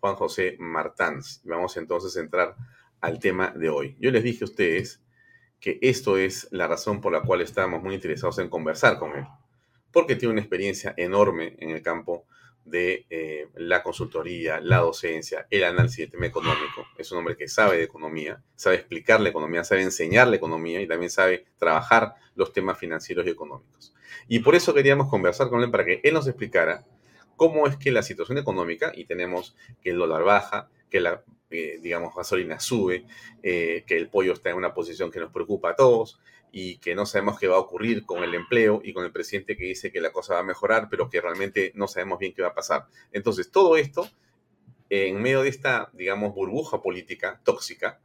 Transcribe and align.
Juan 0.00 0.14
José 0.16 0.56
Martans. 0.58 1.40
Vamos 1.44 1.76
entonces 1.76 2.16
a 2.16 2.20
entrar 2.20 2.56
al 3.00 3.18
tema 3.18 3.52
de 3.56 3.68
hoy. 3.68 3.96
Yo 4.00 4.10
les 4.10 4.24
dije 4.24 4.44
a 4.44 4.46
ustedes 4.46 5.00
que 5.60 5.78
esto 5.82 6.16
es 6.16 6.48
la 6.50 6.66
razón 6.66 7.00
por 7.00 7.12
la 7.12 7.22
cual 7.22 7.42
estamos 7.42 7.82
muy 7.82 7.94
interesados 7.94 8.38
en 8.38 8.48
conversar 8.48 8.98
con 8.98 9.16
él, 9.16 9.26
porque 9.92 10.16
tiene 10.16 10.32
una 10.32 10.40
experiencia 10.40 10.94
enorme 10.96 11.56
en 11.58 11.70
el 11.70 11.82
campo 11.82 12.24
de 12.64 13.06
eh, 13.10 13.48
la 13.56 13.82
consultoría, 13.82 14.60
la 14.60 14.78
docencia, 14.78 15.46
el 15.50 15.64
análisis 15.64 15.98
del 15.98 16.10
tema 16.10 16.26
económico. 16.26 16.86
Es 16.96 17.10
un 17.12 17.18
hombre 17.18 17.36
que 17.36 17.48
sabe 17.48 17.76
de 17.78 17.84
economía, 17.84 18.42
sabe 18.54 18.76
explicar 18.76 19.20
la 19.20 19.30
economía, 19.30 19.64
sabe 19.64 19.82
enseñar 19.82 20.28
la 20.28 20.36
economía 20.36 20.80
y 20.80 20.86
también 20.86 21.10
sabe 21.10 21.46
trabajar 21.58 22.14
los 22.34 22.52
temas 22.52 22.78
financieros 22.78 23.26
y 23.26 23.30
económicos. 23.30 23.94
Y 24.28 24.40
por 24.40 24.54
eso 24.54 24.72
queríamos 24.72 25.08
conversar 25.08 25.48
con 25.48 25.62
él 25.62 25.70
para 25.70 25.84
que 25.84 26.00
él 26.04 26.14
nos 26.14 26.26
explicara 26.26 26.84
cómo 27.40 27.66
es 27.66 27.78
que 27.78 27.90
la 27.90 28.02
situación 28.02 28.36
económica, 28.36 28.92
y 28.94 29.06
tenemos 29.06 29.56
que 29.80 29.92
el 29.92 29.96
dólar 29.96 30.24
baja, 30.24 30.68
que 30.90 31.00
la, 31.00 31.24
eh, 31.48 31.78
digamos, 31.80 32.14
gasolina 32.14 32.60
sube, 32.60 33.06
eh, 33.42 33.82
que 33.86 33.96
el 33.96 34.10
pollo 34.10 34.34
está 34.34 34.50
en 34.50 34.56
una 34.56 34.74
posición 34.74 35.10
que 35.10 35.20
nos 35.20 35.32
preocupa 35.32 35.70
a 35.70 35.74
todos 35.74 36.20
y 36.52 36.76
que 36.80 36.94
no 36.94 37.06
sabemos 37.06 37.40
qué 37.40 37.48
va 37.48 37.56
a 37.56 37.60
ocurrir 37.60 38.04
con 38.04 38.22
el 38.22 38.34
empleo 38.34 38.82
y 38.84 38.92
con 38.92 39.06
el 39.06 39.10
presidente 39.10 39.56
que 39.56 39.64
dice 39.64 39.90
que 39.90 40.02
la 40.02 40.12
cosa 40.12 40.34
va 40.34 40.40
a 40.40 40.42
mejorar, 40.42 40.88
pero 40.90 41.08
que 41.08 41.18
realmente 41.18 41.72
no 41.74 41.88
sabemos 41.88 42.18
bien 42.18 42.34
qué 42.34 42.42
va 42.42 42.48
a 42.48 42.54
pasar. 42.54 42.88
Entonces, 43.10 43.50
todo 43.50 43.78
esto, 43.78 44.06
en 44.90 45.22
medio 45.22 45.40
de 45.40 45.48
esta, 45.48 45.88
digamos, 45.94 46.34
burbuja 46.34 46.82
política 46.82 47.40
tóxica, 47.42 48.00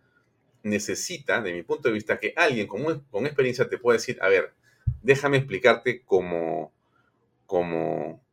necesita, 0.63 1.41
de 1.41 1.51
mi 1.51 1.63
punto 1.63 1.89
de 1.89 1.93
vista, 1.93 2.21
que 2.21 2.31
alguien 2.37 2.67
con, 2.67 3.01
con 3.11 3.25
experiencia 3.25 3.67
te 3.67 3.79
pueda 3.79 3.97
decir, 3.97 4.17
a 4.21 4.29
ver, 4.29 4.53
déjame 5.01 5.35
explicarte 5.35 6.03
como, 6.03 6.71
como, 7.45 8.24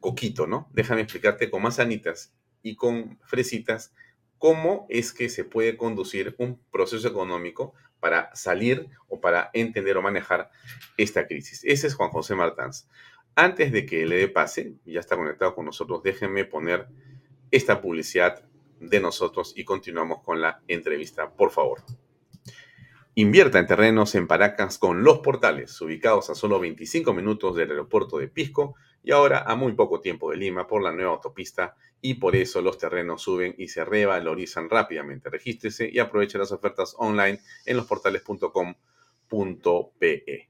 coquito, 0.00 0.46
¿no? 0.46 0.68
Déjame 0.72 1.02
explicarte 1.02 1.50
con 1.50 1.62
manzanitas 1.62 2.34
y 2.62 2.76
con 2.76 3.18
fresitas 3.22 3.94
cómo 4.38 4.86
es 4.88 5.12
que 5.12 5.28
se 5.28 5.44
puede 5.44 5.76
conducir 5.76 6.34
un 6.38 6.60
proceso 6.72 7.06
económico 7.06 7.74
para 8.00 8.34
salir 8.34 8.88
o 9.08 9.20
para 9.20 9.50
entender 9.52 9.96
o 9.96 10.02
manejar 10.02 10.50
esta 10.96 11.26
crisis. 11.26 11.62
Ese 11.64 11.86
es 11.86 11.94
Juan 11.94 12.10
José 12.10 12.34
Martans. 12.34 12.88
Antes 13.34 13.70
de 13.70 13.86
que 13.86 14.06
le 14.06 14.16
dé 14.16 14.28
pase, 14.28 14.74
ya 14.84 15.00
está 15.00 15.16
conectado 15.16 15.54
con 15.54 15.66
nosotros, 15.66 16.02
déjenme 16.02 16.44
poner 16.44 16.88
esta 17.50 17.80
publicidad 17.80 18.44
de 18.80 19.00
nosotros 19.00 19.52
y 19.56 19.64
continuamos 19.64 20.22
con 20.22 20.40
la 20.40 20.62
entrevista, 20.66 21.30
por 21.30 21.50
favor. 21.50 21.82
Invierta 23.14 23.58
en 23.58 23.66
terrenos 23.66 24.14
en 24.14 24.26
Paracas 24.26 24.78
con 24.78 25.04
los 25.04 25.18
portales, 25.18 25.78
ubicados 25.80 26.30
a 26.30 26.34
solo 26.34 26.58
25 26.58 27.12
minutos 27.12 27.56
del 27.56 27.70
aeropuerto 27.70 28.18
de 28.18 28.28
Pisco 28.28 28.74
y 29.02 29.12
ahora 29.12 29.44
a 29.46 29.56
muy 29.56 29.72
poco 29.72 30.00
tiempo 30.00 30.30
de 30.30 30.36
Lima 30.36 30.66
por 30.66 30.82
la 30.82 30.92
nueva 30.92 31.12
autopista 31.12 31.74
y 32.00 32.14
por 32.14 32.36
eso 32.36 32.62
los 32.62 32.78
terrenos 32.78 33.22
suben 33.22 33.54
y 33.58 33.68
se 33.68 33.84
revalorizan 33.84 34.70
rápidamente. 34.70 35.30
Regístrese 35.30 35.90
y 35.92 35.98
aproveche 35.98 36.38
las 36.38 36.52
ofertas 36.52 36.94
online 36.98 37.40
en 37.66 37.76
losportales.com.pe. 37.76 40.48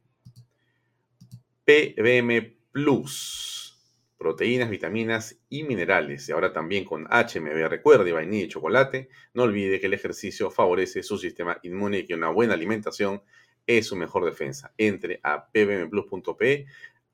PBM 1.64 2.56
Plus, 2.72 3.78
proteínas, 4.16 4.70
vitaminas 4.70 5.40
y 5.48 5.64
minerales. 5.64 6.28
Y 6.28 6.32
ahora 6.32 6.52
también 6.52 6.84
con 6.84 7.04
HMB. 7.04 7.68
Recuerde, 7.68 8.12
vainilla 8.12 8.44
y 8.44 8.48
chocolate. 8.48 9.08
No 9.34 9.44
olvide 9.44 9.80
que 9.80 9.86
el 9.86 9.94
ejercicio 9.94 10.50
favorece 10.50 11.02
su 11.02 11.18
sistema 11.18 11.58
inmune 11.62 11.98
y 11.98 12.06
que 12.06 12.14
una 12.14 12.30
buena 12.30 12.54
alimentación 12.54 13.22
es 13.66 13.86
su 13.86 13.96
mejor 13.96 14.24
defensa. 14.24 14.72
Entre 14.78 15.20
a 15.22 15.50
pbmplus.pe 15.50 16.66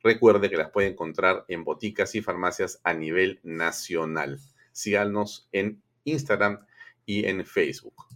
Recuerde 0.02 0.50
que 0.50 0.56
las 0.56 0.70
puede 0.70 0.88
encontrar 0.88 1.44
en 1.48 1.64
boticas 1.64 2.14
y 2.14 2.22
farmacias 2.22 2.80
a 2.84 2.94
nivel 2.94 3.40
nacional. 3.42 4.38
Síganos 4.72 5.48
en 5.52 5.82
Instagram 6.04 6.66
y 7.04 7.26
en 7.26 7.44
Facebook. 7.44 8.06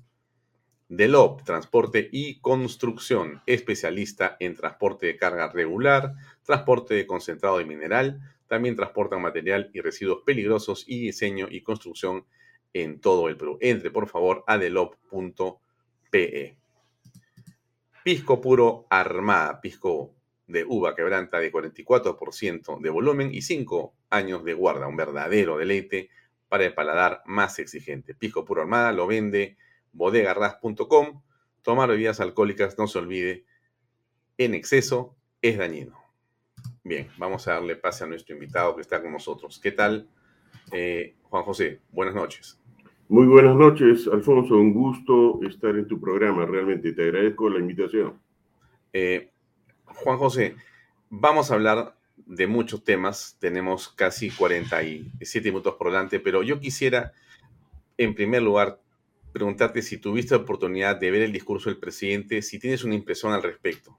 Delop, 0.89 1.45
Transporte 1.45 2.09
y 2.11 2.41
Construcción, 2.41 3.43
especialista 3.47 4.37
en 4.41 4.57
transporte 4.57 5.07
de 5.07 5.17
carga 5.17 5.49
regular, 5.49 6.15
transporte 6.43 6.95
de 6.95 7.07
concentrado 7.07 7.59
de 7.59 7.65
mineral, 7.65 8.21
también 8.49 8.75
transportan 8.75 9.23
material 9.23 9.71
y 9.73 9.81
residuos 9.81 10.23
peligrosos 10.27 10.85
y 10.89 10.99
diseño 11.01 11.47
y 11.49 11.63
construcción 11.63 12.27
en 12.73 13.01
todo 13.01 13.29
el 13.29 13.37
Perú. 13.37 13.57
Entre 13.61 13.93
por 13.93 14.09
favor 14.09 14.43
a 14.49 14.59
delop.pe. 14.59 16.57
Pisco 18.03 18.41
puro 18.41 18.87
armada, 18.91 19.61
pisco 19.61 20.17
de 20.51 20.65
uva 20.65 20.95
quebranta 20.95 21.39
de 21.39 21.53
44% 21.53 22.81
de 22.81 22.91
volumen 22.91 23.33
y 23.33 23.43
5 23.43 23.95
años 24.11 24.45
de 24.45 24.55
guarda, 24.55 24.87
un 24.87 24.97
verdadero 24.97 25.59
deleite 25.59 26.11
para 26.49 26.65
el 26.65 26.75
paladar 26.75 27.23
más 27.27 27.59
exigente. 27.59 28.15
Pisco 28.15 28.45
Puro 28.45 28.63
Armada 28.63 28.93
lo 28.93 29.07
vende 29.07 29.57
bodegarras.com. 29.93 31.23
Tomar 31.63 31.89
bebidas 31.91 32.21
alcohólicas, 32.21 32.77
no 32.79 32.87
se 32.87 32.99
olvide, 32.99 33.45
en 34.39 34.55
exceso 34.55 35.17
es 35.43 35.59
dañino. 35.59 35.99
Bien, 36.83 37.09
vamos 37.19 37.47
a 37.47 37.53
darle 37.53 37.77
pase 37.77 38.05
a 38.05 38.07
nuestro 38.07 38.35
invitado 38.35 38.75
que 38.75 38.83
está 38.83 39.03
con 39.03 39.13
nosotros. 39.13 39.61
¿Qué 39.63 39.73
tal, 39.73 40.09
eh, 40.73 41.17
Juan 41.23 41.45
José? 41.45 41.81
Buenas 41.91 42.15
noches. 42.15 42.59
Muy 43.09 43.27
buenas 43.27 43.57
noches, 43.57 44.09
Alfonso. 44.11 44.57
Un 44.57 44.73
gusto 44.73 45.41
estar 45.43 45.77
en 45.77 45.87
tu 45.87 46.01
programa. 46.01 46.47
Realmente 46.47 46.93
te 46.93 47.03
agradezco 47.03 47.51
la 47.51 47.59
invitación. 47.59 48.21
Eh, 48.93 49.30
Juan 50.03 50.17
José, 50.17 50.55
vamos 51.11 51.51
a 51.51 51.55
hablar 51.55 51.95
de 52.17 52.47
muchos 52.47 52.83
temas. 52.85 53.37
Tenemos 53.39 53.89
casi 53.89 54.31
47 54.31 55.51
minutos 55.51 55.75
por 55.75 55.89
delante, 55.89 56.21
pero 56.21 56.43
yo 56.43 56.59
quisiera, 56.59 57.13
en 57.99 58.15
primer 58.15 58.43
lugar, 58.43 58.81
preguntarte 59.33 59.83
si 59.83 59.99
tuviste 59.99 60.35
la 60.35 60.41
oportunidad 60.41 60.99
de 60.99 61.11
ver 61.11 61.23
el 61.23 61.33
discurso 61.33 61.69
del 61.69 61.79
presidente, 61.79 62.41
si 62.41 62.59
tienes 62.59 62.83
una 62.83 62.95
impresión 62.95 63.33
al 63.33 63.43
respecto. 63.43 63.99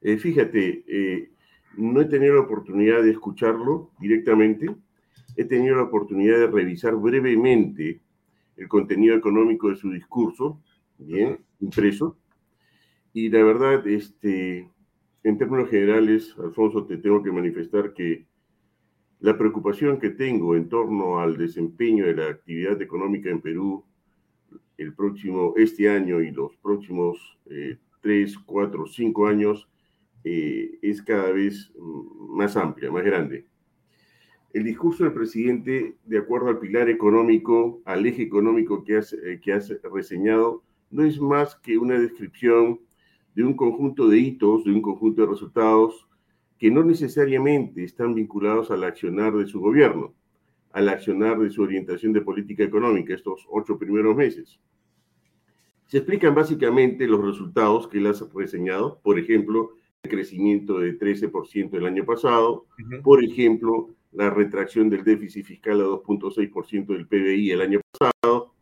Eh, 0.00 0.16
fíjate, 0.16 0.84
eh, 0.88 1.30
no 1.76 2.00
he 2.00 2.06
tenido 2.06 2.34
la 2.34 2.40
oportunidad 2.40 3.02
de 3.02 3.10
escucharlo 3.10 3.90
directamente, 4.00 4.74
he 5.36 5.44
tenido 5.44 5.76
la 5.76 5.82
oportunidad 5.82 6.38
de 6.38 6.46
revisar 6.46 6.94
brevemente 6.96 8.00
el 8.56 8.68
contenido 8.68 9.16
económico 9.16 9.68
de 9.68 9.76
su 9.76 9.90
discurso, 9.90 10.62
bien, 10.96 11.40
impreso, 11.60 12.16
y 13.12 13.28
la 13.28 13.44
verdad, 13.44 13.86
este, 13.86 14.68
en 15.24 15.38
términos 15.38 15.70
generales, 15.70 16.36
Alfonso, 16.38 16.84
te 16.84 16.98
tengo 16.98 17.22
que 17.22 17.32
manifestar 17.32 17.94
que 17.94 18.26
la 19.20 19.36
preocupación 19.38 19.98
que 19.98 20.10
tengo 20.10 20.54
en 20.54 20.68
torno 20.68 21.18
al 21.18 21.38
desempeño 21.38 22.04
de 22.06 22.14
la 22.14 22.28
actividad 22.28 22.80
económica 22.82 23.30
en 23.30 23.40
Perú 23.40 23.82
el 24.76 24.92
próximo, 24.92 25.54
este 25.56 25.88
año 25.88 26.20
y 26.20 26.30
los 26.30 26.54
próximos 26.56 27.38
eh, 27.46 27.78
tres, 28.02 28.36
cuatro, 28.38 28.86
cinco 28.86 29.26
años 29.26 29.66
eh, 30.24 30.78
es 30.82 31.00
cada 31.00 31.32
vez 31.32 31.72
mm, 31.78 32.36
más 32.36 32.54
amplia, 32.56 32.90
más 32.90 33.04
grande. 33.04 33.46
El 34.52 34.64
discurso 34.64 35.04
del 35.04 35.14
presidente, 35.14 35.96
de 36.04 36.18
acuerdo 36.18 36.48
al 36.48 36.58
pilar 36.58 36.90
económico, 36.90 37.80
al 37.86 38.04
eje 38.04 38.22
económico 38.22 38.84
que 38.84 38.98
has, 38.98 39.14
eh, 39.14 39.40
que 39.42 39.54
has 39.54 39.72
reseñado, 39.90 40.62
no 40.90 41.02
es 41.02 41.18
más 41.18 41.56
que 41.56 41.78
una 41.78 41.98
descripción 41.98 42.78
de 43.34 43.44
un 43.44 43.54
conjunto 43.54 44.08
de 44.08 44.18
hitos, 44.18 44.64
de 44.64 44.72
un 44.72 44.82
conjunto 44.82 45.22
de 45.22 45.28
resultados 45.28 46.08
que 46.58 46.70
no 46.70 46.84
necesariamente 46.84 47.84
están 47.84 48.14
vinculados 48.14 48.70
al 48.70 48.84
accionar 48.84 49.34
de 49.34 49.46
su 49.46 49.60
gobierno, 49.60 50.14
al 50.72 50.88
accionar 50.88 51.38
de 51.38 51.50
su 51.50 51.62
orientación 51.62 52.12
de 52.12 52.20
política 52.20 52.64
económica 52.64 53.14
estos 53.14 53.46
ocho 53.50 53.78
primeros 53.78 54.16
meses. 54.16 54.60
Se 55.86 55.98
explican 55.98 56.34
básicamente 56.34 57.06
los 57.06 57.24
resultados 57.24 57.88
que 57.88 57.98
él 57.98 58.06
ha 58.06 58.14
reseñado, 58.34 59.00
por 59.02 59.18
ejemplo, 59.18 59.72
el 60.02 60.10
crecimiento 60.10 60.78
de 60.78 60.98
13% 60.98 61.74
el 61.74 61.86
año 61.86 62.04
pasado, 62.04 62.66
por 63.02 63.22
ejemplo, 63.22 63.90
la 64.12 64.30
retracción 64.30 64.88
del 64.88 65.04
déficit 65.04 65.44
fiscal 65.44 65.80
a 65.80 65.84
2.6% 65.84 66.86
del 66.86 67.06
PBI 67.06 67.50
el 67.50 67.60
año 67.60 67.80
pasado, 67.90 68.54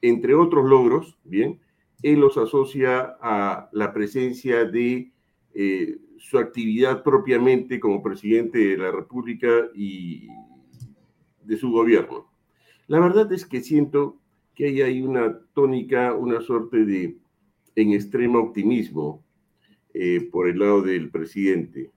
entre 0.00 0.34
otros 0.34 0.68
logros, 0.68 1.18
bien, 1.24 1.60
él 2.02 2.20
los 2.20 2.36
asocia 2.36 3.16
a 3.20 3.68
la 3.72 3.92
presencia 3.92 4.64
de 4.64 5.12
eh, 5.54 5.98
su 6.18 6.38
actividad 6.38 7.02
propiamente 7.02 7.78
como 7.80 8.02
presidente 8.02 8.58
de 8.58 8.76
la 8.76 8.90
República 8.90 9.68
y 9.74 10.28
de 11.44 11.56
su 11.56 11.70
gobierno. 11.70 12.30
La 12.86 13.00
verdad 13.00 13.32
es 13.32 13.46
que 13.46 13.60
siento 13.60 14.18
que 14.54 14.66
hay 14.66 14.82
ahí 14.82 15.02
una 15.02 15.38
tónica, 15.54 16.14
una 16.14 16.40
suerte 16.40 16.84
de 16.84 17.18
en 17.74 17.92
extremo 17.92 18.38
optimismo 18.38 19.24
eh, 19.94 20.28
por 20.30 20.48
el 20.48 20.58
lado 20.58 20.82
del 20.82 21.10
presidente, 21.10 21.90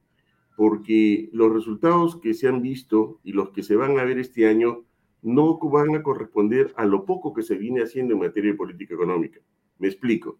porque 0.55 1.29
los 1.33 1.51
resultados 1.51 2.19
que 2.21 2.33
se 2.33 2.47
han 2.47 2.61
visto 2.61 3.19
y 3.23 3.33
los 3.33 3.49
que 3.49 3.63
se 3.63 3.75
van 3.75 3.99
a 3.99 4.03
ver 4.03 4.19
este 4.19 4.47
año 4.47 4.85
no 5.21 5.59
van 5.59 5.95
a 5.95 6.03
corresponder 6.03 6.73
a 6.77 6.85
lo 6.85 7.03
poco 7.05 7.33
que 7.33 7.43
se 7.43 7.55
viene 7.55 7.81
haciendo 7.81 8.13
en 8.13 8.19
materia 8.19 8.51
de 8.51 8.57
política 8.57 8.93
económica. 8.93 9.41
Me 9.79 9.87
explico. 9.87 10.37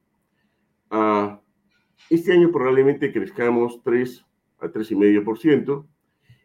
Ah, 0.90 1.42
este 2.10 2.34
año 2.34 2.52
probablemente 2.52 3.12
crezcamos 3.12 3.82
3 3.84 4.26
a 4.60 4.68
3,5%, 4.68 5.86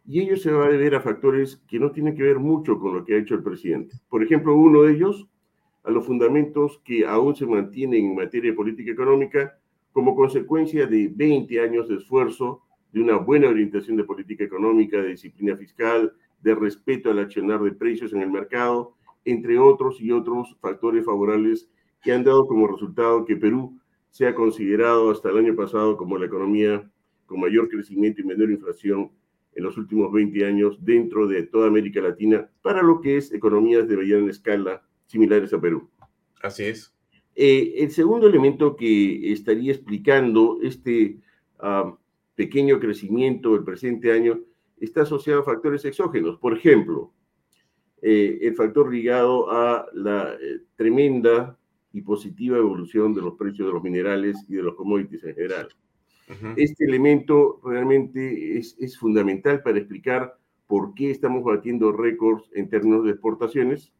y 0.07 0.21
ello 0.21 0.37
se 0.37 0.51
va 0.51 0.67
a 0.67 0.69
deber 0.71 0.95
a 0.95 1.01
factores 1.01 1.63
que 1.69 1.79
no 1.79 1.93
tienen 1.93 2.17
que 2.17 2.23
ver 2.23 2.39
mucho 2.39 2.79
con 2.79 2.95
lo 2.95 3.05
que 3.05 3.15
ha 3.15 3.19
hecho 3.19 3.35
el 3.35 3.43
presidente. 3.43 3.97
Por 4.09 4.23
ejemplo, 4.23 4.57
uno 4.57 4.83
de 4.83 4.95
ellos, 4.95 5.29
a 5.85 5.91
los 5.91 6.05
fundamentos 6.05 6.81
que 6.85 7.07
aún 7.07 7.37
se 7.37 7.47
mantienen 7.47 8.07
en 8.07 8.17
materia 8.17 8.51
de 8.51 8.57
política 8.57 8.91
económica 8.91 9.59
como 9.93 10.17
consecuencia 10.17 10.87
de 10.87 11.13
20 11.15 11.61
años 11.61 11.89
de 11.89 11.97
esfuerzo, 11.97 12.63
de 12.93 13.01
una 13.01 13.17
buena 13.19 13.49
orientación 13.49 13.97
de 13.97 14.05
política 14.05 14.45
económica, 14.45 15.01
de 15.01 15.11
disciplina 15.11 15.57
fiscal, 15.57 16.13
de 16.41 16.55
respeto 16.55 17.11
al 17.11 17.19
accionar 17.19 17.61
de 17.61 17.73
precios 17.73 18.13
en 18.13 18.23
el 18.23 18.31
mercado, 18.31 18.95
entre 19.25 19.59
otros 19.59 20.01
y 20.01 20.11
otros 20.11 20.57
factores 20.61 21.05
favorables 21.05 21.71
que 22.03 22.13
han 22.13 22.25
dado 22.25 22.47
como 22.47 22.67
resultado 22.67 23.25
que 23.25 23.37
Perú 23.37 23.79
sea 24.11 24.35
considerado 24.35 25.11
hasta 25.11 25.31
el 25.31 25.39
año 25.39 25.55
pasado 25.55 25.97
como 25.97 26.19
la 26.19 26.27
economía 26.27 26.91
con 27.27 27.41
mayor 27.41 27.69
crecimiento 27.69 28.21
y 28.21 28.25
menor 28.25 28.51
inflación 28.51 29.13
en 29.55 29.65
los 29.65 29.77
últimos 29.77 30.13
20 30.13 30.45
años 30.45 30.79
dentro 30.81 31.27
de 31.27 31.45
toda 31.45 31.69
América 31.69 32.01
Latina 32.01 32.49
para 32.63 32.83
lo 32.83 33.01
que 33.01 33.17
es 33.17 33.33
economías 33.33 33.89
de 33.89 33.97
mediana 33.97 34.31
escala 34.31 34.83
similares 35.07 35.53
a 35.53 35.61
Perú. 35.61 35.89
Así 36.43 36.65
es. 36.65 36.93
Eh, 37.35 37.75
el 37.79 37.91
segundo 37.91 38.27
elemento 38.27 38.77
que 38.77 39.33
estaría 39.33 39.73
explicando 39.73 40.59
este 40.63 41.19
ah, 41.59 41.97
pequeño 42.35 42.81
crecimiento 42.81 43.53
del 43.53 43.65
presente 43.65 44.13
año 44.13 44.41
está 44.79 45.03
asociado 45.03 45.41
a 45.41 45.45
factores 45.45 45.85
exógenos. 45.85 46.39
Por 46.39 46.57
ejemplo, 46.57 47.13
eh, 48.03 48.39
el 48.43 48.55
factor 48.55 48.93
ligado 48.93 49.51
a 49.51 49.87
la 49.93 50.35
eh, 50.35 50.61
tremenda 50.77 51.59
y 51.93 52.03
positiva 52.03 52.59
evolución 52.59 53.15
de 53.15 53.23
los 53.23 53.35
precios 53.35 53.67
de 53.67 53.75
los 53.75 53.83
minerales 53.83 54.37
y 54.49 54.55
de 54.55 54.63
los 54.63 54.75
commodities 54.75 55.25
en 55.25 55.35
general. 55.35 55.69
Este 56.57 56.85
elemento 56.85 57.61
realmente 57.65 58.57
es, 58.57 58.77
es, 58.79 58.97
fundamental 58.97 59.63
para 59.63 59.79
explicar 59.79 60.39
por 60.69 60.95
qué 60.95 61.11
estamos 61.11 61.43
batiendo 61.43 61.91
récords 61.91 62.49
en 62.55 62.69
términos 62.69 63.05
de 63.05 63.11
exportaciones. 63.11 63.93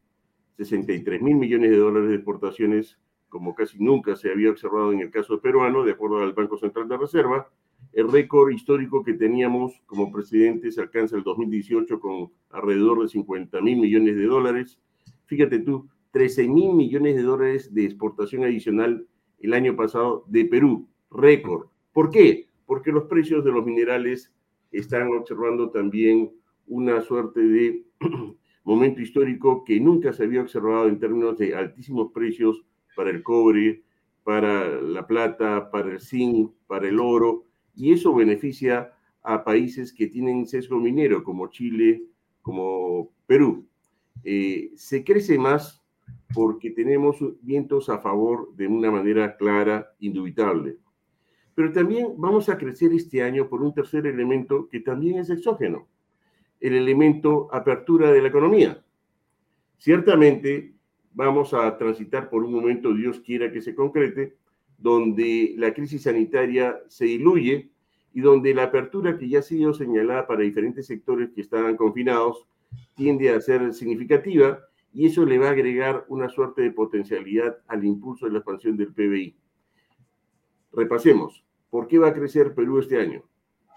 63 0.55 1.21
mil 1.21 1.35
millones 1.35 1.71
de 1.71 1.77
dólares 1.77 2.09
de 2.09 2.15
exportaciones, 2.15 2.97
como 3.27 3.53
casi 3.53 3.83
nunca 3.83 4.15
se 4.15 4.31
había 4.31 4.49
observado 4.49 4.93
en 4.93 4.99
el 5.01 5.11
caso 5.11 5.41
peruano, 5.41 5.83
de 5.83 5.91
acuerdo 5.91 6.19
al 6.19 6.31
Banco 6.31 6.57
Central 6.57 6.87
de 6.87 6.97
Reserva. 6.97 7.49
El 7.91 8.09
récord 8.09 8.51
histórico 8.51 9.03
que 9.03 9.13
teníamos 9.13 9.81
como 9.85 10.11
presidente 10.11 10.71
se 10.71 10.79
alcanza 10.79 11.17
el 11.17 11.23
2018 11.23 11.99
con 11.99 12.31
alrededor 12.51 13.01
de 13.01 13.09
50 13.09 13.59
mil 13.59 13.79
millones 13.79 14.15
de 14.15 14.25
dólares. 14.25 14.79
Fíjate 15.25 15.59
tú, 15.59 15.89
13 16.11 16.47
mil 16.47 16.73
millones 16.73 17.15
de 17.15 17.23
dólares 17.23 17.73
de 17.73 17.85
exportación 17.85 18.43
adicional 18.43 19.07
el 19.39 19.53
año 19.53 19.75
pasado 19.75 20.25
de 20.27 20.45
Perú, 20.45 20.87
récord. 21.09 21.67
¿Por 21.93 22.09
qué? 22.09 22.47
Porque 22.65 22.91
los 22.91 23.05
precios 23.05 23.43
de 23.43 23.51
los 23.51 23.65
minerales 23.65 24.33
están 24.71 25.07
observando 25.13 25.71
también 25.71 26.31
una 26.67 27.01
suerte 27.01 27.41
de 27.41 27.83
momento 28.63 29.01
histórico 29.01 29.63
que 29.63 29.79
nunca 29.79 30.13
se 30.13 30.23
había 30.23 30.41
observado 30.41 30.87
en 30.87 30.99
términos 30.99 31.37
de 31.37 31.55
altísimos 31.55 32.11
precios 32.11 32.63
para 32.95 33.09
el 33.09 33.23
cobre, 33.23 33.83
para 34.23 34.81
la 34.81 35.07
plata, 35.07 35.71
para 35.71 35.91
el 35.91 35.99
zinc, 35.99 36.51
para 36.67 36.87
el 36.87 36.99
oro, 36.99 37.45
y 37.75 37.93
eso 37.93 38.13
beneficia 38.13 38.93
a 39.23 39.43
países 39.43 39.93
que 39.93 40.07
tienen 40.07 40.45
sesgo 40.45 40.79
minero, 40.79 41.23
como 41.23 41.47
Chile, 41.47 42.03
como 42.41 43.11
Perú. 43.25 43.65
Eh, 44.23 44.71
se 44.75 45.03
crece 45.03 45.37
más 45.37 45.80
porque 46.33 46.71
tenemos 46.71 47.17
vientos 47.41 47.89
a 47.89 47.99
favor 47.99 48.53
de 48.55 48.67
una 48.67 48.91
manera 48.91 49.35
clara, 49.35 49.93
indubitable. 49.99 50.77
Pero 51.55 51.71
también 51.71 52.13
vamos 52.17 52.49
a 52.49 52.57
crecer 52.57 52.93
este 52.93 53.21
año 53.21 53.47
por 53.49 53.61
un 53.61 53.73
tercer 53.73 54.07
elemento 54.07 54.69
que 54.69 54.79
también 54.79 55.19
es 55.19 55.29
exógeno, 55.29 55.87
el 56.59 56.73
elemento 56.73 57.49
apertura 57.51 58.11
de 58.11 58.21
la 58.21 58.29
economía. 58.29 58.83
Ciertamente 59.77 60.73
vamos 61.13 61.53
a 61.53 61.77
transitar 61.77 62.29
por 62.29 62.43
un 62.43 62.53
momento, 62.53 62.93
Dios 62.93 63.19
quiera 63.19 63.51
que 63.51 63.61
se 63.61 63.75
concrete, 63.75 64.37
donde 64.77 65.53
la 65.57 65.73
crisis 65.73 66.03
sanitaria 66.03 66.79
se 66.87 67.05
diluye 67.05 67.69
y 68.13 68.21
donde 68.21 68.53
la 68.53 68.63
apertura 68.63 69.17
que 69.17 69.29
ya 69.29 69.39
ha 69.39 69.43
sido 69.43 69.73
señalada 69.73 70.27
para 70.27 70.41
diferentes 70.41 70.87
sectores 70.87 71.31
que 71.31 71.41
estaban 71.41 71.77
confinados 71.77 72.47
tiende 72.95 73.29
a 73.29 73.41
ser 73.41 73.73
significativa 73.73 74.59
y 74.93 75.05
eso 75.05 75.25
le 75.25 75.37
va 75.37 75.47
a 75.47 75.51
agregar 75.51 76.05
una 76.09 76.29
suerte 76.29 76.61
de 76.61 76.71
potencialidad 76.71 77.57
al 77.67 77.85
impulso 77.85 78.25
de 78.25 78.33
la 78.33 78.39
expansión 78.39 78.75
del 78.77 78.93
PBI. 78.93 79.35
Repasemos, 80.73 81.43
¿por 81.69 81.87
qué 81.87 81.97
va 81.99 82.09
a 82.09 82.13
crecer 82.13 82.53
Perú 82.53 82.79
este 82.79 82.99
año? 82.99 83.23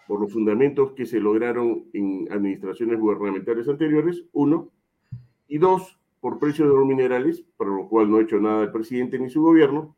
Por 0.09 0.21
los 0.21 0.33
fundamentos 0.33 0.93
que 0.93 1.07
se 1.07 1.21
lograron 1.21 1.87
en 1.93 2.27
administraciones 2.31 2.99
gubernamentales 2.99 3.69
anteriores, 3.69 4.25
uno, 4.33 4.71
y 5.49 5.59
dos, 5.59 5.99
por 6.21 6.39
precios 6.39 6.69
de 6.69 6.75
los 6.75 6.87
minerales, 6.87 7.45
para 7.57 7.71
lo 7.71 7.89
cual 7.89 8.11
no 8.11 8.17
ha 8.17 8.23
hecho 8.23 8.41
nada 8.41 8.63
el 8.65 8.73
presidente 8.73 9.19
ni 9.19 9.31
su 9.31 9.43
gobierno, 9.43 9.97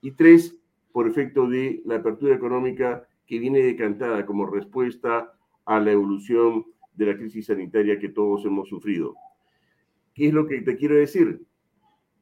y 0.00 0.12
tres, 0.12 0.58
por 0.92 1.06
efecto 1.06 1.48
de 1.48 1.82
la 1.84 1.96
apertura 1.96 2.34
económica 2.34 3.06
que 3.26 3.38
viene 3.38 3.60
decantada 3.60 4.24
como 4.26 4.46
respuesta 4.46 5.34
a 5.64 5.80
la 5.80 5.92
evolución 5.92 6.64
de 6.94 7.06
la 7.06 7.16
crisis 7.16 7.46
sanitaria 7.46 7.98
que 7.98 8.08
todos 8.08 8.44
hemos 8.46 8.68
sufrido. 8.68 9.14
¿Qué 10.18 10.26
es 10.26 10.34
lo 10.34 10.48
que 10.48 10.62
te 10.62 10.76
quiero 10.76 10.96
decir? 10.96 11.46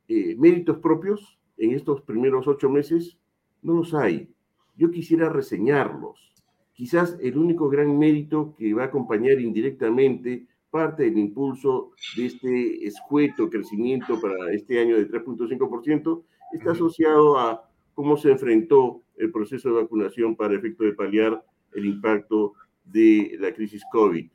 Eh, 0.06 0.36
méritos 0.36 0.80
propios 0.80 1.38
en 1.56 1.70
estos 1.70 2.02
primeros 2.02 2.46
ocho 2.46 2.68
meses 2.68 3.16
no 3.62 3.72
los 3.72 3.94
hay. 3.94 4.28
Yo 4.76 4.90
quisiera 4.90 5.30
reseñarlos. 5.30 6.34
Quizás 6.74 7.16
el 7.22 7.38
único 7.38 7.70
gran 7.70 7.98
mérito 7.98 8.54
que 8.58 8.74
va 8.74 8.82
a 8.82 8.86
acompañar 8.88 9.40
indirectamente 9.40 10.46
parte 10.68 11.04
del 11.04 11.16
impulso 11.16 11.92
de 12.18 12.26
este 12.26 12.86
escueto 12.86 13.48
crecimiento 13.48 14.20
para 14.20 14.52
este 14.52 14.78
año 14.78 14.98
de 14.98 15.08
3.5% 15.08 16.22
está 16.52 16.72
asociado 16.72 17.38
a 17.38 17.66
cómo 17.94 18.18
se 18.18 18.30
enfrentó 18.30 19.04
el 19.16 19.32
proceso 19.32 19.70
de 19.70 19.82
vacunación 19.82 20.36
para 20.36 20.54
efecto 20.54 20.84
de 20.84 20.92
paliar 20.92 21.42
el 21.72 21.86
impacto 21.86 22.52
de 22.84 23.38
la 23.40 23.54
crisis 23.54 23.82
COVID. 23.90 24.28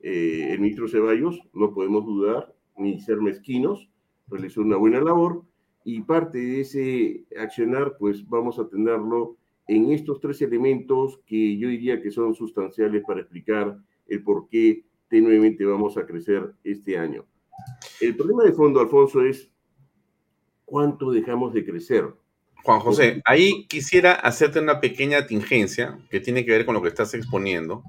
Eh, 0.00 0.48
el 0.50 0.60
ministro 0.60 0.88
Ceballos, 0.88 1.38
no 1.52 1.74
podemos 1.74 2.06
dudar, 2.06 2.54
ni 2.76 3.00
ser 3.00 3.18
mezquinos, 3.18 3.88
realizó 4.28 4.62
una 4.62 4.76
buena 4.76 5.00
labor 5.00 5.44
y 5.84 6.00
parte 6.02 6.38
de 6.38 6.60
ese 6.60 7.24
accionar, 7.38 7.96
pues 7.98 8.28
vamos 8.28 8.58
a 8.58 8.68
tenerlo 8.68 9.36
en 9.66 9.92
estos 9.92 10.20
tres 10.20 10.40
elementos 10.42 11.20
que 11.26 11.56
yo 11.58 11.68
diría 11.68 12.00
que 12.00 12.10
son 12.10 12.34
sustanciales 12.34 13.02
para 13.06 13.20
explicar 13.20 13.78
el 14.06 14.22
por 14.22 14.48
qué 14.48 14.84
tenuemente 15.08 15.64
vamos 15.64 15.96
a 15.96 16.06
crecer 16.06 16.52
este 16.64 16.98
año. 16.98 17.24
El 18.00 18.16
problema 18.16 18.44
de 18.44 18.52
fondo, 18.52 18.80
Alfonso, 18.80 19.22
es 19.22 19.50
¿cuánto 20.64 21.10
dejamos 21.10 21.52
de 21.52 21.64
crecer? 21.64 22.06
Juan 22.64 22.80
José, 22.80 23.20
ahí 23.24 23.66
quisiera 23.66 24.12
hacerte 24.12 24.60
una 24.60 24.80
pequeña 24.80 25.26
tingencia 25.26 25.98
que 26.10 26.20
tiene 26.20 26.44
que 26.44 26.52
ver 26.52 26.64
con 26.64 26.74
lo 26.74 26.82
que 26.82 26.88
estás 26.88 27.12
exponiendo, 27.14 27.82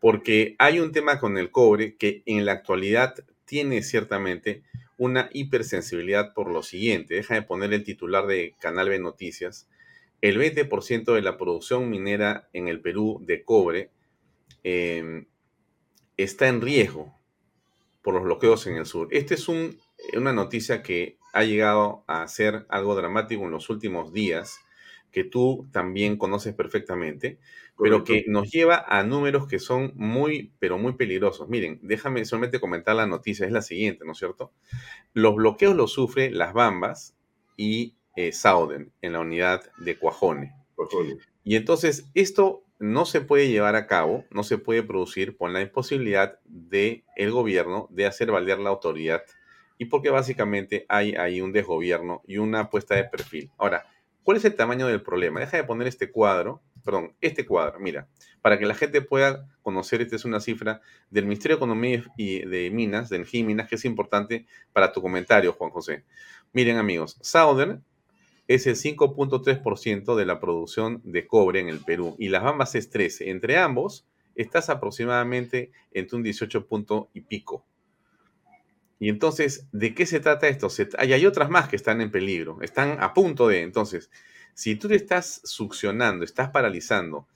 porque 0.00 0.56
hay 0.58 0.80
un 0.80 0.92
tema 0.92 1.20
con 1.20 1.36
el 1.36 1.50
cobre 1.50 1.96
que 1.96 2.22
en 2.26 2.44
la 2.44 2.52
actualidad 2.52 3.14
tiene 3.54 3.84
ciertamente 3.84 4.64
una 4.98 5.30
hipersensibilidad 5.32 6.34
por 6.34 6.50
lo 6.50 6.64
siguiente. 6.64 7.14
Déjame 7.14 7.42
poner 7.42 7.72
el 7.72 7.84
titular 7.84 8.26
de 8.26 8.56
Canal 8.58 8.88
B 8.88 8.98
Noticias. 8.98 9.68
El 10.20 10.40
20% 10.40 11.14
de 11.14 11.22
la 11.22 11.38
producción 11.38 11.88
minera 11.88 12.48
en 12.52 12.66
el 12.66 12.80
Perú 12.80 13.20
de 13.24 13.44
cobre 13.44 13.90
em, 14.64 15.26
está 16.16 16.48
en 16.48 16.62
riesgo 16.62 17.16
por 18.02 18.14
los 18.14 18.24
bloqueos 18.24 18.66
en 18.66 18.74
el 18.74 18.86
sur. 18.86 19.06
Esta 19.12 19.34
es 19.34 19.46
una 19.48 20.32
noticia 20.32 20.82
que 20.82 21.16
ha 21.32 21.44
llegado 21.44 22.02
a 22.08 22.26
ser 22.26 22.66
algo 22.68 22.96
dramático 22.96 23.44
en 23.44 23.52
los 23.52 23.70
últimos 23.70 24.12
días, 24.12 24.58
que 25.14 25.22
tú 25.22 25.68
también 25.70 26.16
conoces 26.16 26.54
perfectamente, 26.54 27.38
pero 27.78 28.02
que 28.02 28.24
nos 28.26 28.50
lleva 28.50 28.84
a 28.88 29.04
números 29.04 29.46
que 29.46 29.60
son 29.60 29.92
muy, 29.94 30.52
pero 30.58 30.76
muy 30.76 30.94
peligrosos. 30.94 31.48
Miren, 31.48 31.78
déjame 31.82 32.24
solamente 32.24 32.58
comentar 32.58 32.96
la 32.96 33.06
noticia, 33.06 33.46
es 33.46 33.52
la 33.52 33.62
siguiente, 33.62 34.04
¿no 34.04 34.10
es 34.10 34.18
cierto? 34.18 34.50
Los 35.12 35.36
bloqueos 35.36 35.76
los 35.76 35.92
sufre 35.92 36.32
Las 36.32 36.52
Bambas 36.52 37.14
y 37.56 37.94
eh, 38.16 38.32
Sauden 38.32 38.90
en 39.02 39.12
la 39.12 39.20
unidad 39.20 39.62
de 39.78 39.96
Cuajone. 39.96 40.52
Y 41.44 41.54
entonces 41.54 42.10
esto 42.14 42.64
no 42.80 43.06
se 43.06 43.20
puede 43.20 43.48
llevar 43.48 43.76
a 43.76 43.86
cabo, 43.86 44.24
no 44.30 44.42
se 44.42 44.58
puede 44.58 44.82
producir 44.82 45.36
por 45.36 45.48
la 45.52 45.60
imposibilidad 45.60 46.40
del 46.44 47.04
el 47.14 47.30
gobierno 47.30 47.86
de 47.92 48.06
hacer 48.06 48.32
valer 48.32 48.58
la 48.58 48.70
autoridad 48.70 49.22
y 49.78 49.84
porque 49.84 50.10
básicamente 50.10 50.86
hay 50.88 51.14
ahí 51.14 51.40
un 51.40 51.52
desgobierno 51.52 52.22
y 52.26 52.38
una 52.38 52.68
puesta 52.68 52.96
de 52.96 53.04
perfil. 53.04 53.52
Ahora, 53.58 53.86
¿cuál 54.24 54.38
es 54.38 54.44
el 54.44 54.56
tamaño 54.56 54.88
del 54.88 55.02
problema? 55.02 55.38
Deja 55.38 55.58
de 55.58 55.64
poner 55.64 55.86
este 55.86 56.10
cuadro, 56.10 56.62
perdón, 56.84 57.14
este 57.20 57.46
cuadro, 57.46 57.78
mira, 57.78 58.08
para 58.42 58.58
que 58.58 58.66
la 58.66 58.74
gente 58.74 59.00
pueda 59.00 59.46
conocer, 59.62 60.02
esta 60.02 60.16
es 60.16 60.24
una 60.24 60.40
cifra 60.40 60.80
del 61.10 61.24
Ministerio 61.24 61.56
de 61.56 61.58
Economía 61.58 62.04
y 62.16 62.40
de 62.40 62.70
Minas, 62.70 63.08
del 63.08 63.26
Minas, 63.32 63.68
que 63.68 63.76
es 63.76 63.84
importante 63.84 64.46
para 64.72 64.92
tu 64.92 65.00
comentario, 65.00 65.52
Juan 65.52 65.70
José. 65.70 66.04
Miren 66.52 66.78
amigos, 66.78 67.18
Southern 67.20 67.84
es 68.48 68.66
el 68.66 68.76
5.3% 68.76 70.16
de 70.16 70.26
la 70.26 70.40
producción 70.40 71.00
de 71.04 71.26
cobre 71.26 71.60
en 71.60 71.68
el 71.68 71.80
Perú 71.80 72.16
y 72.18 72.28
las 72.28 72.42
Bambas 72.42 72.74
es 72.74 72.90
13. 72.90 73.30
Entre 73.30 73.56
ambos, 73.56 74.06
estás 74.34 74.68
aproximadamente 74.68 75.70
entre 75.92 76.16
un 76.16 76.22
18 76.22 76.66
punto 76.66 77.08
y 77.14 77.22
pico. 77.22 77.64
Y 78.98 79.08
entonces, 79.08 79.68
¿de 79.72 79.94
qué 79.94 80.06
se 80.06 80.20
trata 80.20 80.48
esto? 80.48 80.68
hay 80.98 81.26
otras 81.26 81.50
más 81.50 81.68
que 81.68 81.76
están 81.76 82.00
en 82.00 82.10
peligro, 82.10 82.58
están 82.62 83.02
a 83.02 83.12
punto 83.12 83.48
de. 83.48 83.62
Entonces, 83.62 84.10
si 84.54 84.76
tú 84.76 84.92
estás 84.92 85.40
succionando, 85.44 86.24
estás 86.24 86.50
paralizando 86.50 87.26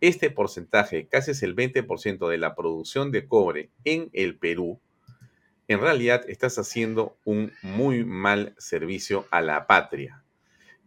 este 0.00 0.30
porcentaje, 0.30 1.08
casi 1.08 1.32
es 1.32 1.42
el 1.42 1.56
20% 1.56 2.28
de 2.28 2.38
la 2.38 2.54
producción 2.54 3.10
de 3.10 3.26
cobre 3.26 3.70
en 3.84 4.10
el 4.12 4.38
Perú, 4.38 4.80
en 5.66 5.80
realidad 5.80 6.24
estás 6.28 6.58
haciendo 6.58 7.18
un 7.24 7.52
muy 7.62 8.04
mal 8.04 8.54
servicio 8.56 9.26
a 9.30 9.42
la 9.42 9.66
patria. 9.66 10.24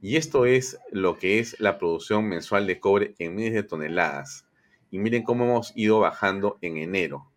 Y 0.01 0.15
esto 0.15 0.47
es 0.47 0.79
lo 0.91 1.19
que 1.19 1.37
es 1.37 1.59
la 1.59 1.77
producción 1.77 2.27
mensual 2.27 2.65
de 2.65 2.79
cobre 2.79 3.13
en 3.19 3.35
miles 3.35 3.53
de 3.53 3.61
toneladas. 3.61 4.47
Y 4.89 4.97
miren 4.97 5.21
cómo 5.21 5.45
hemos 5.45 5.71
ido 5.75 5.99
bajando 5.99 6.57
en 6.61 6.77
enero. 6.77 7.30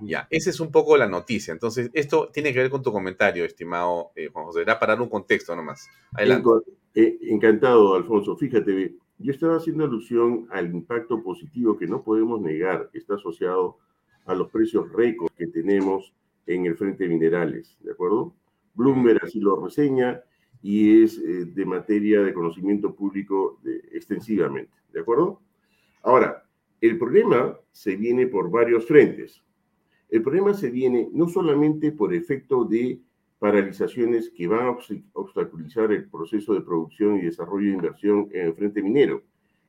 Ya, 0.00 0.26
esa 0.30 0.50
es 0.50 0.60
un 0.60 0.70
poco 0.70 0.96
la 0.96 1.08
noticia. 1.08 1.52
Entonces, 1.52 1.90
esto 1.92 2.28
tiene 2.32 2.52
que 2.52 2.58
ver 2.58 2.70
con 2.70 2.82
tu 2.82 2.92
comentario, 2.92 3.44
estimado 3.44 4.10
eh, 4.16 4.28
Juan 4.32 4.46
José. 4.46 4.62
Era 4.62 4.78
para 4.78 4.94
dar 4.94 5.02
un 5.02 5.08
contexto 5.08 5.54
nomás. 5.54 5.88
Adelante. 6.12 6.50
Eh, 6.94 7.18
encantado, 7.22 7.94
Alfonso. 7.94 8.36
Fíjate, 8.36 8.94
yo 9.18 9.32
estaba 9.32 9.56
haciendo 9.56 9.84
alusión 9.84 10.46
al 10.50 10.74
impacto 10.74 11.22
positivo 11.22 11.76
que 11.78 11.86
no 11.86 12.02
podemos 12.02 12.40
negar, 12.40 12.90
que 12.92 12.98
está 12.98 13.14
asociado 13.14 13.78
a 14.26 14.34
los 14.34 14.48
precios 14.50 14.90
récords 14.92 15.34
que 15.36 15.46
tenemos 15.46 16.12
en 16.46 16.66
el 16.66 16.76
frente 16.76 17.04
de 17.04 17.10
minerales, 17.10 17.76
¿de 17.80 17.92
acuerdo? 17.92 18.34
Bloomberg 18.74 19.24
así 19.24 19.40
lo 19.40 19.64
reseña 19.64 20.22
y 20.62 21.02
es 21.02 21.18
eh, 21.18 21.44
de 21.46 21.64
materia 21.64 22.22
de 22.22 22.32
conocimiento 22.32 22.94
público 22.94 23.60
extensivamente, 23.92 24.72
¿de 24.92 25.00
acuerdo? 25.00 25.40
Ahora, 26.02 26.44
el 26.80 26.98
problema 26.98 27.58
se 27.72 27.96
viene 27.96 28.26
por 28.26 28.50
varios 28.50 28.84
frentes. 28.84 29.42
El 30.14 30.22
problema 30.22 30.54
se 30.54 30.70
viene 30.70 31.08
no 31.12 31.28
solamente 31.28 31.90
por 31.90 32.14
efecto 32.14 32.64
de 32.64 33.00
paralizaciones 33.40 34.30
que 34.30 34.46
van 34.46 34.68
a 34.68 34.78
obstaculizar 35.12 35.90
el 35.90 36.08
proceso 36.08 36.54
de 36.54 36.60
producción 36.60 37.18
y 37.18 37.22
desarrollo 37.22 37.66
de 37.66 37.74
inversión 37.74 38.28
en 38.30 38.46
el 38.46 38.54
frente 38.54 38.80
minero, 38.80 39.24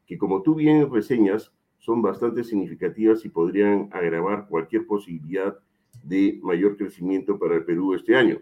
que 0.06 0.20
como 0.20 0.44
tú 0.44 0.54
bien 0.54 0.88
reseñas, 0.94 1.52
son 1.80 2.04
bastante 2.04 2.44
significativas 2.44 3.26
y 3.26 3.30
podrían 3.30 3.90
agravar 3.92 4.48
cualquier 4.48 4.86
posibilidad 4.86 5.58
de 6.04 6.40
mayor 6.44 6.78
crecimiento 6.78 7.40
para 7.40 7.56
el 7.56 7.66
Perú 7.66 7.96
este 7.96 8.16
año. 8.16 8.40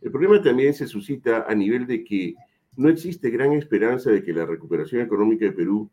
El 0.00 0.10
problema 0.10 0.40
también 0.40 0.72
se 0.72 0.86
suscita 0.86 1.44
a 1.46 1.54
nivel 1.54 1.86
de 1.86 2.02
que 2.02 2.34
no 2.78 2.88
existe 2.88 3.28
gran 3.28 3.52
esperanza 3.52 4.10
de 4.10 4.24
que 4.24 4.32
la 4.32 4.46
recuperación 4.46 5.02
económica 5.02 5.44
de 5.44 5.52
Perú 5.52 5.90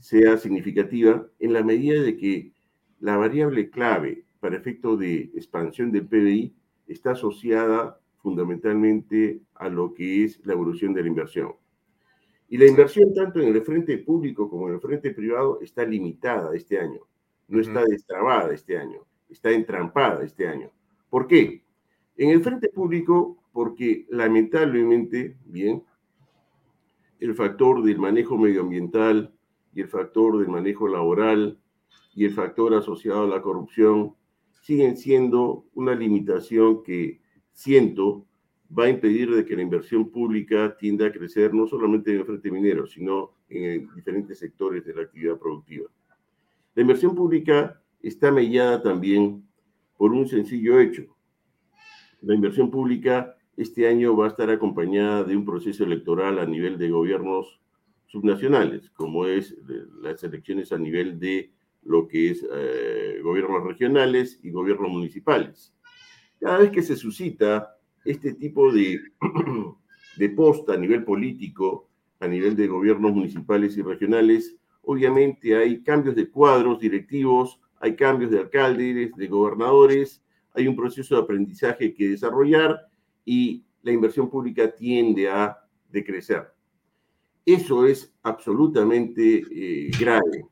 sea 0.00 0.36
significativa 0.36 1.26
en 1.40 1.54
la 1.54 1.64
medida 1.64 2.00
de 2.00 2.16
que 2.16 2.52
la 3.00 3.16
variable 3.16 3.68
clave 3.68 4.29
para 4.40 4.56
efecto 4.56 4.96
de 4.96 5.30
expansión 5.34 5.92
del 5.92 6.06
PBI 6.06 6.54
está 6.86 7.12
asociada 7.12 8.00
fundamentalmente 8.18 9.40
a 9.54 9.68
lo 9.68 9.94
que 9.94 10.24
es 10.24 10.44
la 10.44 10.54
evolución 10.54 10.92
de 10.92 11.02
la 11.02 11.08
inversión. 11.08 11.54
Y 12.48 12.58
la 12.58 12.66
inversión 12.66 13.14
tanto 13.14 13.40
en 13.40 13.54
el 13.54 13.62
frente 13.62 13.98
público 13.98 14.50
como 14.50 14.68
en 14.68 14.74
el 14.74 14.80
frente 14.80 15.12
privado 15.12 15.60
está 15.60 15.84
limitada 15.84 16.54
este 16.56 16.80
año, 16.80 17.00
no 17.48 17.60
está 17.60 17.84
destrabada 17.84 18.52
este 18.52 18.76
año, 18.76 19.06
está 19.28 19.50
entrampada 19.50 20.24
este 20.24 20.48
año. 20.48 20.70
¿Por 21.08 21.26
qué? 21.26 21.62
En 22.16 22.30
el 22.30 22.42
frente 22.42 22.68
público, 22.68 23.38
porque 23.52 24.06
lamentablemente, 24.10 25.36
bien, 25.46 25.84
el 27.20 27.34
factor 27.34 27.82
del 27.82 27.98
manejo 27.98 28.36
medioambiental 28.36 29.32
y 29.74 29.82
el 29.82 29.88
factor 29.88 30.38
del 30.38 30.48
manejo 30.48 30.88
laboral 30.88 31.58
y 32.14 32.24
el 32.24 32.32
factor 32.32 32.74
asociado 32.74 33.24
a 33.24 33.28
la 33.28 33.42
corrupción 33.42 34.16
siguen 34.60 34.96
siendo 34.96 35.66
una 35.74 35.94
limitación 35.94 36.82
que 36.82 37.20
siento 37.52 38.26
va 38.76 38.84
a 38.84 38.88
impedir 38.88 39.34
de 39.34 39.44
que 39.44 39.56
la 39.56 39.62
inversión 39.62 40.10
pública 40.10 40.76
tienda 40.76 41.06
a 41.06 41.12
crecer 41.12 41.52
no 41.52 41.66
solamente 41.66 42.12
en 42.12 42.20
el 42.20 42.24
frente 42.24 42.50
minero, 42.50 42.86
sino 42.86 43.32
en 43.48 43.88
diferentes 43.94 44.38
sectores 44.38 44.84
de 44.84 44.94
la 44.94 45.02
actividad 45.02 45.38
productiva. 45.38 45.88
La 46.74 46.82
inversión 46.82 47.14
pública 47.14 47.82
está 48.00 48.30
mellada 48.30 48.80
también 48.80 49.44
por 49.96 50.12
un 50.12 50.28
sencillo 50.28 50.78
hecho. 50.78 51.04
La 52.22 52.34
inversión 52.34 52.70
pública 52.70 53.36
este 53.56 53.88
año 53.88 54.16
va 54.16 54.26
a 54.26 54.28
estar 54.28 54.48
acompañada 54.50 55.24
de 55.24 55.36
un 55.36 55.44
proceso 55.44 55.84
electoral 55.84 56.38
a 56.38 56.46
nivel 56.46 56.78
de 56.78 56.90
gobiernos 56.90 57.60
subnacionales, 58.06 58.90
como 58.90 59.26
es 59.26 59.56
las 60.00 60.22
elecciones 60.24 60.72
a 60.72 60.78
nivel 60.78 61.18
de 61.18 61.50
lo 61.82 62.06
que 62.06 62.30
es 62.30 62.46
eh, 62.52 63.20
gobiernos 63.22 63.64
regionales 63.64 64.38
y 64.42 64.50
gobiernos 64.50 64.90
municipales. 64.90 65.74
Cada 66.38 66.58
vez 66.58 66.70
que 66.70 66.82
se 66.82 66.96
suscita 66.96 67.76
este 68.04 68.34
tipo 68.34 68.72
de, 68.72 69.00
posta 70.36 70.74
a 70.74 70.76
nivel 70.76 71.04
político, 71.04 71.88
a 72.18 72.26
nivel 72.26 72.56
de 72.56 72.66
gobiernos 72.66 73.12
municipales 73.12 73.76
y 73.76 73.82
regionales, 73.82 74.56
obviamente 74.82 75.56
hay 75.56 75.82
cambios 75.82 76.16
de 76.16 76.30
cuadros 76.30 76.80
directivos, 76.80 77.60
hay 77.78 77.96
cambios 77.96 78.30
de 78.30 78.40
alcaldes, 78.40 79.14
de 79.16 79.26
gobernadores, 79.26 80.22
hay 80.52 80.66
un 80.68 80.76
proceso 80.76 81.16
de 81.16 81.22
aprendizaje 81.22 81.94
que 81.94 82.10
desarrollar 82.10 82.78
y 83.24 83.64
la 83.82 83.92
inversión 83.92 84.28
pública 84.28 84.74
tiende 84.74 85.28
a 85.28 85.56
decrecer. 85.90 86.52
Eso 87.46 87.86
es 87.86 88.14
absolutamente 88.22 89.42
eh, 89.50 89.90
grave 89.98 90.44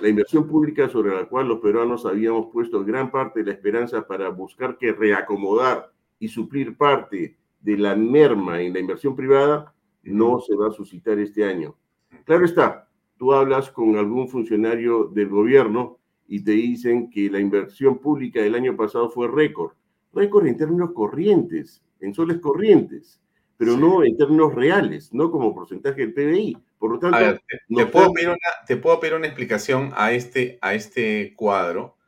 la 0.00 0.08
inversión 0.08 0.46
pública 0.46 0.88
sobre 0.88 1.14
la 1.14 1.26
cual 1.26 1.48
los 1.48 1.60
peruanos 1.60 2.06
habíamos 2.06 2.48
puesto 2.52 2.84
gran 2.84 3.10
parte 3.10 3.40
de 3.40 3.46
la 3.46 3.52
esperanza 3.52 4.06
para 4.06 4.28
buscar 4.28 4.78
que 4.78 4.92
reacomodar 4.92 5.92
y 6.18 6.28
suplir 6.28 6.76
parte 6.76 7.36
de 7.60 7.76
la 7.76 7.94
merma 7.94 8.60
en 8.60 8.72
la 8.72 8.80
inversión 8.80 9.14
privada, 9.14 9.74
no 10.02 10.40
se 10.40 10.54
va 10.56 10.68
a 10.68 10.72
suscitar 10.72 11.18
este 11.18 11.44
año. 11.44 11.76
Claro 12.24 12.44
está, 12.44 12.88
tú 13.18 13.32
hablas 13.32 13.70
con 13.70 13.96
algún 13.96 14.28
funcionario 14.28 15.04
del 15.04 15.28
gobierno 15.28 15.98
y 16.26 16.42
te 16.42 16.52
dicen 16.52 17.10
que 17.10 17.28
la 17.30 17.40
inversión 17.40 17.98
pública 17.98 18.40
del 18.40 18.54
año 18.54 18.76
pasado 18.76 19.10
fue 19.10 19.28
récord. 19.28 19.72
Récord 20.14 20.46
en 20.46 20.56
términos 20.56 20.92
corrientes, 20.92 21.82
en 22.00 22.14
soles 22.14 22.38
corrientes 22.38 23.20
pero 23.60 23.76
no 23.76 24.02
en 24.02 24.16
términos 24.16 24.54
reales, 24.54 25.12
no 25.12 25.30
como 25.30 25.54
porcentaje 25.54 26.00
del 26.00 26.14
PBI. 26.14 26.56
Por 26.80 26.92
lo 26.92 26.98
tanto, 26.98 27.42
te, 27.68 27.86
puedo 27.86 28.10
pedir 28.14 28.30
una, 28.30 28.38
te, 28.66 28.78
puedo 28.78 28.98
pedir 29.00 29.14
una, 29.14 29.26
explicación 29.26 29.92
a 29.96 30.12
este, 30.12 30.58
a 30.62 30.72
este 30.72 31.34
cuadro, 31.36 31.98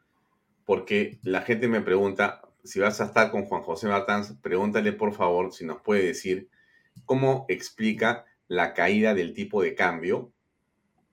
porque 0.64 1.20
la 1.24 1.42
gente 1.42 1.68
me 1.68 1.82
pregunta, 1.82 2.40
si 2.64 2.80
vas 2.80 2.98
a 3.02 3.04
estar 3.04 3.30
con 3.30 3.44
Juan 3.44 3.62
José 3.64 3.86
Martán, 3.88 4.24
pregúntale 4.40 4.94
por 4.94 5.12
favor 5.12 5.52
si 5.52 5.66
nos 5.66 5.82
puede 5.82 6.06
decir 6.06 6.48
cómo 7.04 7.44
explica 7.50 8.24
la 8.48 8.72
caída 8.72 9.12
del 9.12 9.34
tipo 9.34 9.60
de 9.60 9.74
cambio, 9.74 10.32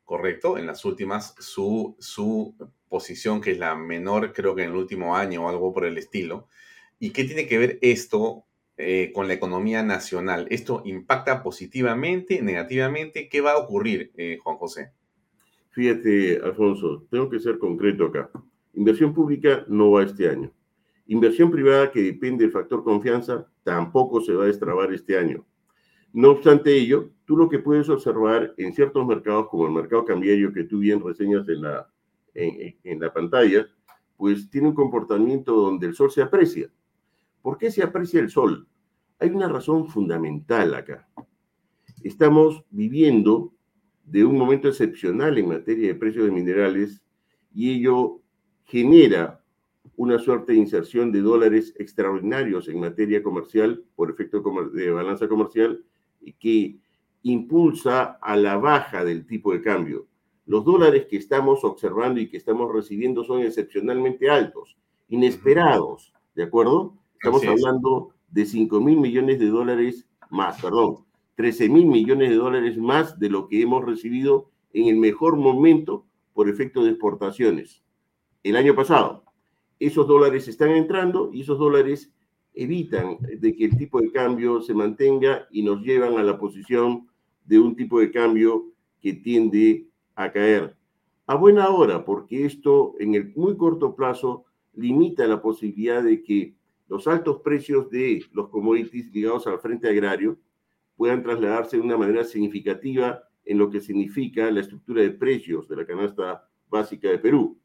¿correcto? 0.05 0.57
En 0.57 0.65
las 0.65 0.85
últimas, 0.85 1.35
su, 1.39 1.97
su 1.99 2.55
posición, 2.87 3.41
que 3.41 3.51
es 3.51 3.59
la 3.59 3.75
menor, 3.75 4.31
creo 4.31 4.55
que 4.55 4.63
en 4.63 4.69
el 4.69 4.77
último 4.77 5.17
año 5.17 5.45
o 5.45 5.49
algo 5.49 5.73
por 5.73 5.83
el 5.83 5.97
estilo. 5.97 6.47
¿Y 6.97 7.09
qué 7.09 7.25
tiene 7.25 7.45
que 7.45 7.57
ver 7.57 7.77
esto 7.81 8.45
eh, 8.79 9.12
con 9.13 9.27
la 9.27 9.33
economía 9.33 9.83
nacional? 9.83 10.48
¿Esto 10.50 10.81
impacta 10.86 11.43
positivamente, 11.43 12.41
negativamente? 12.41 13.27
¿Qué 13.27 13.41
va 13.41 13.51
a 13.51 13.57
ocurrir, 13.57 14.12
eh, 14.15 14.39
Juan 14.41 14.57
José? 14.57 14.93
Fíjate, 15.71 16.39
Alfonso, 16.43 17.05
tengo 17.12 17.29
que 17.29 17.39
ser 17.39 17.59
concreto 17.59 18.05
acá. 18.05 18.31
Inversión 18.74 19.13
pública 19.13 19.65
no 19.67 19.91
va 19.91 20.03
este 20.03 20.29
año. 20.29 20.51
Inversión 21.07 21.51
privada 21.51 21.91
que 21.91 22.01
depende 22.01 22.45
del 22.45 22.53
factor 22.53 22.83
confianza 22.83 23.45
tampoco 23.63 24.21
se 24.21 24.33
va 24.33 24.43
a 24.43 24.48
destrabar 24.48 24.93
este 24.93 25.17
año. 25.17 25.45
No 26.13 26.31
obstante 26.31 26.74
ello, 26.74 27.12
tú 27.25 27.36
lo 27.36 27.50
que 27.50 27.59
puedes 27.59 27.89
observar 27.89 28.53
en 28.58 28.73
ciertos 28.73 29.06
mercados, 29.06 29.47
como 29.49 29.67
el 29.67 29.73
mercado 29.73 30.06
cambiario 30.06 30.53
que 30.53 30.63
tú 30.63 30.80
bien 30.80 31.03
reseñas 31.03 31.47
en 31.49 31.62
la, 31.62 31.88
en, 32.34 32.99
la 32.99 33.13
pantalla, 33.13 33.67
pues 34.17 34.49
tiene 34.49 34.69
un 34.69 34.75
comportamiento 34.75 35.53
donde 35.53 35.88
el 35.88 35.95
sol 35.95 36.12
se 36.12 36.21
aprecia. 36.21 36.71
¿Por 37.41 37.58
qué 37.58 37.71
se 37.71 37.84
aprecia 37.84 38.19
el 38.19 38.30
sol? 38.30 38.67
Hay 39.19 39.29
una 39.29 39.49
razón 39.49 39.88
fundamental 39.88 40.73
acá. 40.73 41.08
Estamos 42.03 42.63
viviendo 42.69 43.53
de 44.05 44.23
un 44.23 44.38
momento 44.38 44.69
excepcional 44.69 45.38
en 45.38 45.49
materia 45.49 45.89
de 45.89 45.95
precios 45.95 46.25
de 46.25 46.32
minerales 46.32 47.03
y 47.53 47.71
ello 47.71 48.21
genera 48.63 49.43
una 49.97 50.17
suerte 50.19 50.53
de 50.53 50.60
inserción 50.60 51.12
de 51.12 51.21
dólares 51.21 51.73
extraordinarios 51.77 52.69
en 52.69 52.79
materia 52.79 53.21
comercial 53.21 53.84
por 53.95 54.10
efecto 54.10 54.41
de 54.73 54.91
balanza 54.91 55.27
comercial 55.27 55.84
que 56.39 56.79
impulsa 57.23 58.17
a 58.21 58.38
la 58.38 58.55
baja 58.55 59.03
del 59.03 59.25
tipo 59.25 59.51
de 59.51 59.62
cambio. 59.62 60.08
Los 60.45 60.63
dólares 60.63 61.08
que 61.10 61.17
estamos 61.17 61.65
observando 61.65 62.21
y 62.21 62.29
que 62.29 62.38
estamos 62.38 62.71
recibiendo 62.73 63.25
son 63.25 63.41
excepcionalmente 63.41 64.29
altos, 64.29 64.77
inesperados, 65.10 66.13
¿de 66.34 66.43
acuerdo? 66.43 66.95
Estamos 67.15 67.45
hablando 67.45 68.13
de 68.31 68.45
5 68.45 68.79
mil 68.81 68.97
millones 68.97 69.39
de 69.39 69.47
dólares 69.47 70.07
más, 70.29 70.61
perdón, 70.61 71.05
13 71.35 71.69
mil 71.69 71.85
millones 71.85 72.29
de 72.29 72.35
dólares 72.35 72.77
más 72.77 73.17
de 73.19 73.29
lo 73.29 73.47
que 73.47 73.61
hemos 73.61 73.85
recibido 73.85 74.49
en 74.73 74.87
el 74.87 74.97
mejor 74.97 75.37
momento 75.37 76.05
por 76.33 76.49
efecto 76.49 76.83
de 76.83 76.91
exportaciones 76.91 77.83
el 78.43 78.55
año 78.55 78.75
pasado. 78.75 79.23
Esos 79.79 80.07
dólares 80.07 80.47
están 80.47 80.71
entrando 80.71 81.31
y 81.33 81.41
esos 81.41 81.57
dólares 81.57 82.11
evitan 82.53 83.17
de 83.21 83.55
que 83.55 83.65
el 83.65 83.77
tipo 83.77 84.01
de 84.01 84.11
cambio 84.11 84.61
se 84.61 84.73
mantenga 84.73 85.47
y 85.51 85.63
nos 85.63 85.81
llevan 85.81 86.17
a 86.17 86.23
la 86.23 86.37
posición 86.37 87.07
de 87.45 87.59
un 87.59 87.75
tipo 87.75 87.99
de 87.99 88.11
cambio 88.11 88.65
que 89.01 89.13
tiende 89.13 89.87
a 90.15 90.31
caer. 90.31 90.75
A 91.25 91.35
buena 91.35 91.69
hora, 91.69 92.03
porque 92.03 92.45
esto 92.45 92.95
en 92.99 93.15
el 93.15 93.33
muy 93.35 93.55
corto 93.55 93.95
plazo 93.95 94.45
limita 94.73 95.27
la 95.27 95.41
posibilidad 95.41 96.03
de 96.03 96.21
que 96.23 96.55
los 96.89 97.08
altos 97.08 97.41
precios 97.41 97.89
de 97.89 98.25
los 98.34 98.49
commodities 98.49 99.13
ligados 99.13 99.47
al 99.47 99.60
frente 99.60 99.88
agrario 99.88 100.38
puedan 100.97 101.23
trasladarse 101.23 101.78
de 101.78 101.84
una 101.84 101.97
manera 101.97 102.23
significativa 102.25 103.23
en 103.45 103.58
lo 103.60 103.69
que 103.69 103.80
significa 103.80 104.52
la 104.52 104.62
estructura 104.62 105.04
de 105.04 105.12
precios 105.12 105.67
de 105.69 105.75
la 105.78 105.86
canasta 105.86 106.49
básica 106.67 107.10
de 107.10 107.19
Perú. 107.19 107.58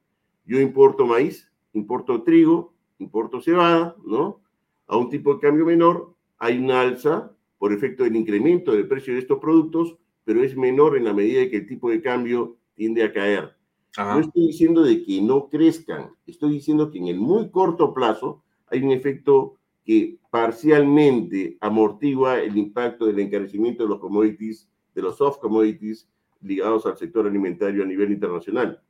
Yo 0.44 0.60
importo 0.60 1.06
maíz, 1.06 1.50
importo 1.72 2.22
trigo, 2.22 2.74
importo 2.98 3.40
cebada, 3.40 3.96
¿no? 4.04 4.42
A 4.86 4.98
un 4.98 5.08
tipo 5.08 5.34
de 5.34 5.40
cambio 5.40 5.64
menor 5.64 6.14
hay 6.38 6.58
una 6.58 6.82
alza 6.82 7.34
por 7.58 7.72
efecto 7.72 8.04
del 8.04 8.16
incremento 8.16 8.72
del 8.72 8.86
precio 8.86 9.14
de 9.14 9.20
estos 9.20 9.38
productos, 9.38 9.96
pero 10.24 10.42
es 10.42 10.54
menor 10.54 10.98
en 10.98 11.04
la 11.04 11.14
medida 11.14 11.40
de 11.40 11.50
que 11.50 11.56
el 11.56 11.66
tipo 11.66 11.88
de 11.90 12.02
cambio 12.02 12.58
tiende 12.74 13.02
a 13.02 13.12
caer. 13.12 13.56
No 13.96 14.20
estoy 14.20 14.48
diciendo 14.48 14.82
de 14.82 15.02
que 15.02 15.22
no 15.22 15.48
crezcan, 15.48 16.10
estoy 16.26 16.52
diciendo 16.52 16.90
que 16.90 16.98
en 16.98 17.08
el 17.08 17.18
muy 17.18 17.50
corto 17.50 17.94
plazo 17.94 18.42
hay 18.66 18.82
un 18.82 18.92
efecto 18.92 19.58
que 19.84 20.18
parcialmente 20.30 21.56
amortigua 21.60 22.40
el 22.40 22.56
impacto 22.56 23.06
del 23.06 23.20
encarecimiento 23.20 23.82
de 23.84 23.90
los 23.90 24.00
commodities, 24.00 24.68
de 24.94 25.02
los 25.02 25.16
soft 25.16 25.38
commodities 25.38 26.08
ligados 26.40 26.86
al 26.86 26.96
sector 26.96 27.26
alimentario 27.26 27.82
a 27.82 27.86
nivel 27.86 28.12
internacional. 28.12 28.80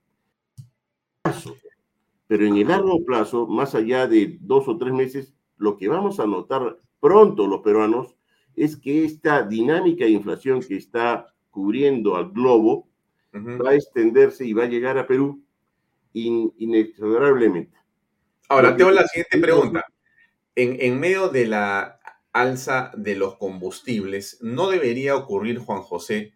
Pero 2.27 2.47
en 2.47 2.57
el 2.57 2.69
largo 2.69 3.05
plazo, 3.05 3.47
más 3.47 3.75
allá 3.75 4.07
de 4.07 4.39
dos 4.41 4.69
o 4.69 4.77
tres 4.79 4.93
meses, 4.93 5.35
lo 5.57 5.77
que 5.77 5.89
vamos 5.89 6.21
a 6.21 6.27
notar 6.27 6.81
pronto 7.01 7.47
los 7.47 7.61
peruanos 7.61 8.17
es 8.57 8.77
que 8.77 9.05
esta 9.05 9.43
dinámica 9.43 10.05
de 10.05 10.13
inflación 10.13 10.61
que 10.61 10.77
está 10.77 11.35
cubriendo 11.51 12.17
al 12.17 12.31
globo 12.31 12.89
va 13.35 13.71
a 13.71 13.75
extenderse 13.75 14.47
y 14.47 14.53
va 14.53 14.65
a 14.65 14.69
llegar 14.69 14.97
a 14.97 15.07
Perú 15.07 15.43
inexorablemente. 16.13 17.77
Ahora, 18.49 18.77
tengo 18.77 18.91
la 18.91 19.07
siguiente 19.07 19.39
pregunta. 19.39 19.87
En, 20.55 20.77
en 20.81 21.01
medio 21.01 21.29
de 21.29 21.47
la 21.47 22.01
alza 22.33 22.93
de 22.97 23.15
los 23.15 23.37
combustibles, 23.37 24.39
¿no 24.41 24.71
debería 24.71 25.17
ocurrir, 25.17 25.59
Juan 25.59 25.83
José, 25.83 26.33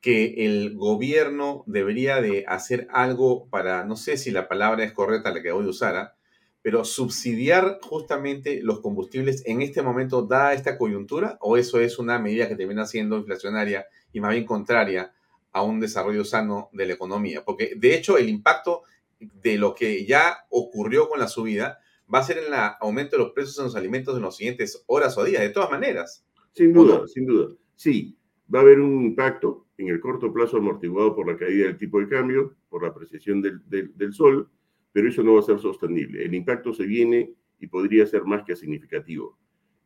que 0.00 0.46
el 0.46 0.76
gobierno 0.76 1.64
debería 1.66 2.20
de 2.20 2.44
hacer 2.46 2.88
algo 2.90 3.48
para, 3.48 3.84
no 3.84 3.96
sé 3.96 4.16
si 4.16 4.30
la 4.30 4.48
palabra 4.48 4.84
es 4.84 4.92
correcta 4.92 5.32
la 5.32 5.42
que 5.42 5.52
voy 5.52 5.66
a 5.66 5.70
usar, 5.70 5.96
¿ah? 5.96 6.14
pero 6.62 6.84
subsidiar 6.84 7.78
justamente 7.82 8.60
los 8.62 8.80
combustibles 8.80 9.42
en 9.46 9.62
este 9.62 9.82
momento 9.82 10.22
da 10.22 10.52
esta 10.52 10.76
coyuntura 10.76 11.38
o 11.40 11.56
eso 11.56 11.80
es 11.80 11.98
una 11.98 12.18
medida 12.18 12.48
que 12.48 12.56
termina 12.56 12.86
siendo 12.86 13.16
inflacionaria 13.16 13.86
y 14.12 14.20
más 14.20 14.32
bien 14.32 14.44
contraria 14.44 15.12
a 15.52 15.62
un 15.62 15.80
desarrollo 15.80 16.24
sano 16.24 16.68
de 16.72 16.86
la 16.86 16.94
economía? 16.94 17.44
Porque 17.44 17.72
de 17.76 17.94
hecho 17.94 18.18
el 18.18 18.28
impacto 18.28 18.82
de 19.18 19.58
lo 19.58 19.74
que 19.74 20.04
ya 20.06 20.38
ocurrió 20.50 21.08
con 21.08 21.20
la 21.20 21.28
subida 21.28 21.78
va 22.12 22.20
a 22.20 22.24
ser 22.24 22.38
el 22.38 22.52
aumento 22.80 23.16
de 23.16 23.22
los 23.22 23.32
precios 23.32 23.58
en 23.58 23.64
los 23.64 23.76
alimentos 23.76 24.16
en 24.16 24.22
las 24.22 24.36
siguientes 24.36 24.82
horas 24.86 25.16
o 25.18 25.24
días, 25.24 25.42
de 25.42 25.50
todas 25.50 25.70
maneras. 25.70 26.24
Sin 26.52 26.72
duda, 26.72 27.06
sin 27.06 27.26
duda. 27.26 27.54
Sí, 27.76 28.16
va 28.52 28.60
a 28.60 28.62
haber 28.62 28.80
un 28.80 29.04
impacto 29.04 29.66
en 29.76 29.88
el 29.88 30.00
corto 30.00 30.32
plazo 30.32 30.56
amortiguado 30.56 31.14
por 31.14 31.26
la 31.26 31.36
caída 31.36 31.66
del 31.66 31.76
tipo 31.76 32.00
de 32.00 32.08
cambio, 32.08 32.56
por 32.68 32.82
la 32.82 32.88
apreciación 32.88 33.42
del, 33.42 33.60
del 33.68 34.12
sol, 34.12 34.50
pero 34.92 35.08
eso 35.08 35.22
no 35.22 35.34
va 35.34 35.40
a 35.40 35.44
ser 35.44 35.58
sostenible. 35.60 36.24
El 36.24 36.34
impacto 36.34 36.72
se 36.72 36.86
viene 36.86 37.34
y 37.60 37.66
podría 37.66 38.06
ser 38.06 38.24
más 38.24 38.42
que 38.44 38.56
significativo. 38.56 39.38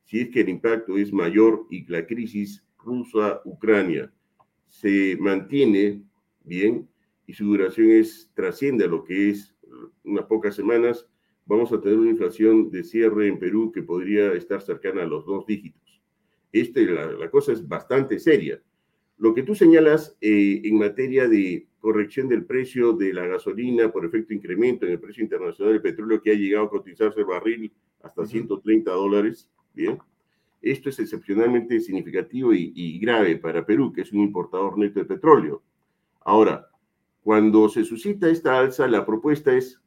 Si 0.05 0.21
es 0.21 0.31
que 0.31 0.41
el 0.41 0.49
impacto 0.49 0.97
es 0.97 1.13
mayor 1.13 1.67
y 1.71 1.87
la 1.91 2.07
crisis 2.07 2.65
rusa-Ucrania 2.79 4.13
se 4.69 5.17
mantiene 5.21 6.03
bien 6.45 6.89
y 7.33 7.35
su 7.35 7.47
duración 7.47 7.91
es 7.93 8.31
trasciende 8.35 8.85
a 8.85 8.89
lo 8.89 9.05
que 9.05 9.31
es 9.31 9.57
unas 10.05 10.27
pocas 10.27 10.55
semanas, 10.55 11.09
vamos 11.47 11.73
a 11.73 11.81
tener 11.81 11.99
una 11.99 12.11
inflación 12.11 12.71
de 12.71 12.85
cierre 12.85 13.27
en 13.27 13.39
Perú 13.39 13.73
que 13.73 13.83
podría 13.83 14.35
estar 14.35 14.61
cercana 14.61 15.05
a 15.05 15.07
los 15.07 15.25
dos 15.25 15.47
dígitos. 15.47 16.03
Este, 16.53 16.85
la, 16.85 17.11
la 17.11 17.31
cosa 17.31 17.53
es 17.53 17.67
bastante 17.67 18.19
seria. 18.19 18.61
Lo 19.17 19.33
que 19.33 19.45
tú 19.45 19.55
señalas 19.55 20.15
eh, 20.21 20.61
en 20.63 20.77
materia 20.77 21.27
de 21.27 21.67
corrección 21.81 22.29
del 22.29 22.45
precio 22.45 22.93
de 22.93 23.15
la 23.15 23.27
gasolina 23.27 23.91
por 23.91 24.05
efecto 24.05 24.35
incremento 24.35 24.85
en 24.85 24.93
el 24.93 25.01
precio 25.01 25.25
internacional 25.25 25.73
del 25.73 25.81
petróleo 25.81 26.21
que 26.21 26.33
ha 26.33 26.35
llegado 26.35 26.67
a 26.67 26.71
cotizarse 26.71 27.21
el 27.21 27.27
barril 27.27 27.73
hasta 28.03 28.27
130 28.27 28.91
dólares, 28.91 29.49
bien, 29.73 29.97
esto 30.61 30.91
es 30.91 30.99
excepcionalmente 30.99 31.81
significativo 31.81 32.53
y, 32.53 32.99
grave 32.99 33.39
para 33.39 33.65
Perú, 33.65 33.91
que 33.91 34.03
es 34.03 34.13
un 34.13 34.21
importador 34.21 34.77
neto 34.77 35.01
de 35.01 35.07
petróleo. 35.07 35.63
Ahora, 36.21 36.69
cuando 37.23 37.69
se 37.69 37.85
suscita 37.85 38.29
esta 38.29 38.59
alza, 38.59 38.89
la 38.89 39.07
propuesta 39.07 39.53
es 39.55 39.81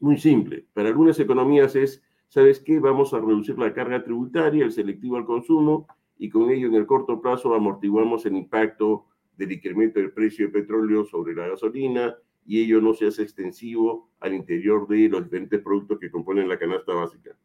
muy 0.00 0.18
simple. 0.18 0.66
Para 0.74 0.88
algunas 0.88 1.18
economías 1.18 1.74
es, 1.76 2.02
¿sabes 2.28 2.60
qué? 2.60 2.78
Vamos 2.78 3.14
a 3.14 3.20
reducir 3.20 3.58
la 3.58 3.72
carga 3.72 4.04
tributaria, 4.04 4.64
el 4.64 4.72
selectivo 4.72 5.16
al 5.16 5.24
consumo, 5.24 5.86
y 6.18 6.28
con 6.28 6.50
ello 6.50 6.68
en 6.68 6.74
el 6.74 6.86
corto 6.86 7.20
plazo 7.20 7.54
amortiguamos 7.54 8.26
el 8.26 8.36
impacto 8.36 9.06
del 9.36 9.52
incremento 9.52 9.98
del 9.98 10.12
precio 10.12 10.46
de 10.46 10.52
petróleo 10.52 11.04
sobre 11.04 11.34
la 11.34 11.48
gasolina 11.48 12.14
y 12.44 12.62
ello 12.62 12.80
no 12.80 12.92
se 12.94 13.06
hace 13.06 13.22
extensivo 13.22 14.10
al 14.20 14.34
interior 14.34 14.86
de 14.88 15.08
los 15.08 15.24
diferentes 15.24 15.60
productos 15.60 15.98
que 15.98 16.10
componen 16.10 16.48
la 16.48 16.58
canasta 16.58 16.92
básica. 16.92 17.36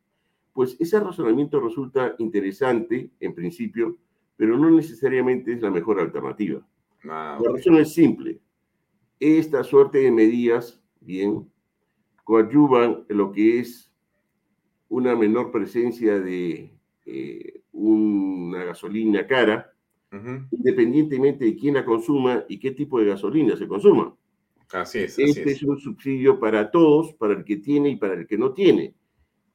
Pues 0.53 0.75
ese 0.79 0.99
razonamiento 0.99 1.59
resulta 1.59 2.15
interesante 2.17 3.11
en 3.19 3.33
principio, 3.33 3.97
pero 4.35 4.57
no 4.57 4.69
necesariamente 4.69 5.53
es 5.53 5.61
la 5.61 5.71
mejor 5.71 5.99
alternativa. 5.99 6.65
Ah, 7.05 7.39
la 7.41 7.51
razón 7.51 7.77
es 7.77 7.93
simple. 7.93 8.41
Esta 9.19 9.63
suerte 9.63 9.99
de 9.99 10.11
medidas, 10.11 10.81
bien, 10.99 11.49
coadyuvan 12.23 13.05
lo 13.09 13.31
que 13.31 13.59
es 13.59 13.91
una 14.89 15.15
menor 15.15 15.51
presencia 15.51 16.19
de 16.19 16.71
eh, 17.05 17.61
una 17.71 18.63
gasolina 18.65 19.25
cara, 19.25 19.73
independientemente 20.51 21.45
de 21.45 21.55
quién 21.55 21.75
la 21.75 21.85
consuma 21.85 22.45
y 22.47 22.59
qué 22.59 22.71
tipo 22.71 22.99
de 22.99 23.07
gasolina 23.07 23.55
se 23.55 23.67
consuma. 23.67 24.15
Así 24.71 24.99
es. 24.99 25.17
este 25.19 25.51
es. 25.51 25.63
un 25.63 25.79
subsidio 25.79 26.39
para 26.39 26.69
todos, 26.71 27.13
para 27.13 27.33
el 27.33 27.43
que 27.43 27.57
tiene 27.57 27.89
y 27.89 27.95
para 27.95 28.15
el 28.15 28.27
que 28.27 28.37
no 28.37 28.53
tiene. 28.53 28.93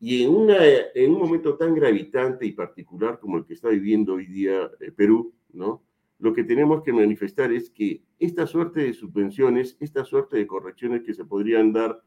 Y 0.01 0.25
en, 0.25 0.31
una, 0.31 0.57
en 0.95 1.13
un 1.13 1.19
momento 1.19 1.57
tan 1.57 1.75
gravitante 1.75 2.45
y 2.47 2.53
particular 2.53 3.21
como 3.21 3.39
el 3.39 3.45
que 3.45 3.55
está 3.55 3.69
viviendo 3.69 4.15
hoy 4.15 4.27
día 4.27 4.71
eh, 4.81 4.91
Perú, 4.91 5.33
¿no? 5.53 5.83
Lo 6.19 6.33
que 6.33 6.45
tenemos 6.45 6.83
que 6.83 6.93
manifestar 6.93 7.53
es 7.53 7.71
que 7.71 8.03
esta 8.25 8.47
suerte 8.47 8.81
de 8.81 8.95
subvenciones, 8.95 9.77
esta 9.81 10.05
suerte 10.05 10.37
de 10.37 10.47
correcciones 10.47 11.03
que 11.03 11.13
se 11.13 11.25
podrían 11.25 11.73
dar 11.73 12.03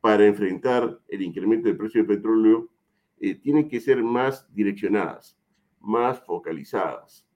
para 0.00 0.24
enfrentar 0.24 1.00
el 1.08 1.22
incremento 1.22 1.66
del 1.66 1.76
precio 1.76 2.00
del 2.00 2.16
petróleo, 2.16 2.70
eh, 3.18 3.34
tienen 3.34 3.68
que 3.68 3.80
ser 3.80 4.02
más 4.02 4.46
direccionadas, 4.54 5.36
más 5.80 6.24
focalizadas, 6.24 7.26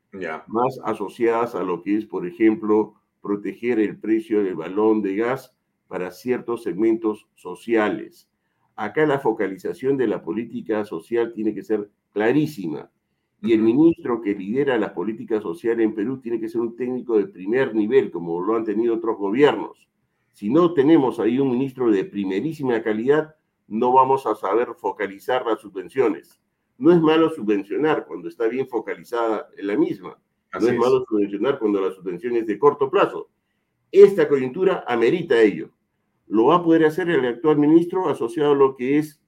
más 0.47 0.79
asociadas 0.85 1.57
a 1.57 1.65
lo 1.65 1.83
que 1.83 1.97
es, 1.97 2.07
por 2.07 2.25
ejemplo, 2.25 2.95
proteger 3.21 3.81
el 3.81 3.99
precio 3.99 4.45
del 4.45 4.55
balón 4.55 5.03
de 5.03 5.17
gas 5.17 5.57
para 5.89 6.13
ciertos 6.13 6.63
segmentos 6.63 7.29
sociales. 7.35 8.31
Acá 8.77 9.07
la 9.07 9.19
focalización 9.19 9.97
de 9.97 10.07
la 10.07 10.23
política 10.23 10.85
social 10.85 11.33
tiene 11.35 11.53
que 11.53 11.65
ser 11.65 11.91
clarísima. 12.13 12.91
Y 13.43 13.53
el 13.53 13.63
ministro 13.63 14.21
que 14.21 14.35
lidera 14.35 14.77
la 14.77 14.93
política 14.93 15.41
social 15.41 15.81
en 15.81 15.95
Perú 15.95 16.21
tiene 16.21 16.39
que 16.39 16.49
ser 16.49 16.61
un 16.61 16.77
técnico 16.77 17.17
de 17.17 17.27
primer 17.27 17.75
nivel, 17.75 18.11
como 18.11 18.41
lo 18.41 18.57
han 18.57 18.65
tenido 18.65 18.97
otros 18.97 19.17
gobiernos. 19.17 19.89
Si 20.33 20.51
no 20.51 20.75
tenemos 20.75 21.19
ahí 21.19 21.39
un 21.39 21.51
ministro 21.51 21.91
de 21.91 22.05
primerísima 22.05 22.83
calidad, 22.83 23.35
no 23.67 23.93
vamos 23.93 24.27
a 24.27 24.35
saber 24.35 24.75
focalizar 24.77 25.47
las 25.47 25.61
subvenciones. 25.61 26.41
No 26.77 26.93
es 26.93 27.01
malo 27.01 27.31
subvencionar 27.31 28.07
cuando 28.07 28.29
está 28.29 28.49
bien 28.49 28.69
focalizada 28.69 29.49
en 29.57 29.67
la 29.67 29.77
misma. 29.77 30.19
no 30.61 30.67
es, 30.67 30.77
malo 30.77 31.05
subvencionar 31.09 31.59
cuando 31.59 31.81
la 31.81 31.93
subvención 31.93 32.37
es 32.37 32.47
de 32.47 32.59
corto 32.59 32.91
plazo. 32.91 33.31
Esta 33.93 34.29
coyuntura 34.29 34.85
amerita 34.87 35.41
ello. 35.41 35.71
¿Lo 36.27 36.47
va 36.47 36.57
a 36.57 36.63
poder 36.63 36.85
hacer 36.85 37.11
el 37.11 37.27
actual 37.27 37.59
ministro 37.59 38.09
asociado 38.09 38.53
a 38.53 38.57
lo 38.57 38.77
que 38.77 38.99
es 38.99 39.21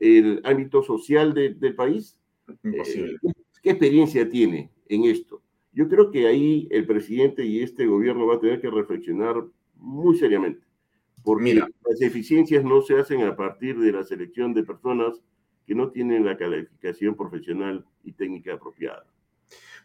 el 0.00 0.40
ámbito 0.44 0.82
social 0.82 1.32
del 1.32 1.74
país? 1.74 2.18
Imposible. 2.62 3.18
Eh, 3.22 3.32
¿Qué 3.62 3.70
experiencia 3.70 4.28
tiene 4.28 4.70
en 4.88 5.04
esto? 5.04 5.40
Yo 5.72 5.88
creo 5.88 6.10
que 6.10 6.26
ahí 6.26 6.68
el 6.70 6.84
presidente 6.84 7.44
y 7.44 7.62
este 7.62 7.86
gobierno 7.86 8.26
va 8.26 8.34
a 8.34 8.40
tener 8.40 8.60
que 8.60 8.68
reflexionar 8.68 9.36
muy 9.76 10.18
seriamente, 10.18 10.66
porque 11.22 11.54
las 11.54 12.00
eficiencias 12.00 12.64
no 12.64 12.82
se 12.82 12.98
hacen 12.98 13.22
a 13.22 13.36
partir 13.36 13.78
de 13.78 13.92
la 13.92 14.02
selección 14.02 14.52
de 14.52 14.64
personas 14.64 15.22
que 15.66 15.74
no 15.74 15.90
tienen 15.90 16.24
la 16.24 16.36
calificación 16.36 17.16
profesional 17.16 17.86
y 18.02 18.12
técnica 18.12 18.54
apropiada. 18.54 19.06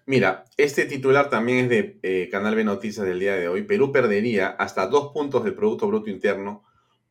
Mira, 0.08 0.46
este 0.56 0.86
titular 0.86 1.30
también 1.30 1.66
es 1.66 1.70
de 1.70 2.00
eh, 2.02 2.30
Canal 2.32 2.56
B 2.56 2.64
Noticias 2.64 3.06
del 3.06 3.20
día 3.20 3.36
de 3.36 3.48
hoy. 3.48 3.64
Perú 3.64 3.92
perdería 3.92 4.48
hasta 4.48 4.88
dos 4.88 5.12
puntos 5.14 5.44
del 5.44 5.54
Producto 5.54 5.88
Bruto 5.88 6.10
Interno 6.10 6.64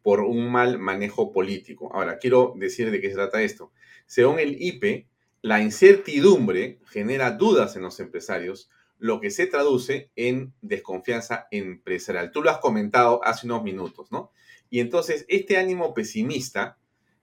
por 0.02 0.20
un 0.20 0.50
mal 0.50 0.78
manejo 0.78 1.32
político. 1.32 1.90
Ahora, 1.94 2.18
quiero 2.18 2.54
decir 2.56 2.90
de 2.90 3.00
qué 3.00 3.08
se 3.08 3.14
trata 3.14 3.42
esto. 3.42 3.70
Según 4.06 4.38
el 4.38 4.56
IPE, 4.60 5.08
la 5.46 5.62
incertidumbre 5.62 6.80
genera 6.86 7.30
dudas 7.30 7.76
en 7.76 7.82
los 7.82 8.00
empresarios 8.00 8.68
lo 8.98 9.20
que 9.20 9.30
se 9.30 9.46
traduce 9.46 10.10
en 10.16 10.52
desconfianza 10.60 11.46
empresarial. 11.52 12.32
Tú 12.32 12.42
lo 12.42 12.50
has 12.50 12.58
comentado 12.58 13.24
hace 13.24 13.46
unos 13.46 13.62
minutos, 13.62 14.10
¿no? 14.10 14.32
Y 14.70 14.80
entonces 14.80 15.24
este 15.28 15.56
ánimo 15.56 15.94
pesimista, 15.94 16.78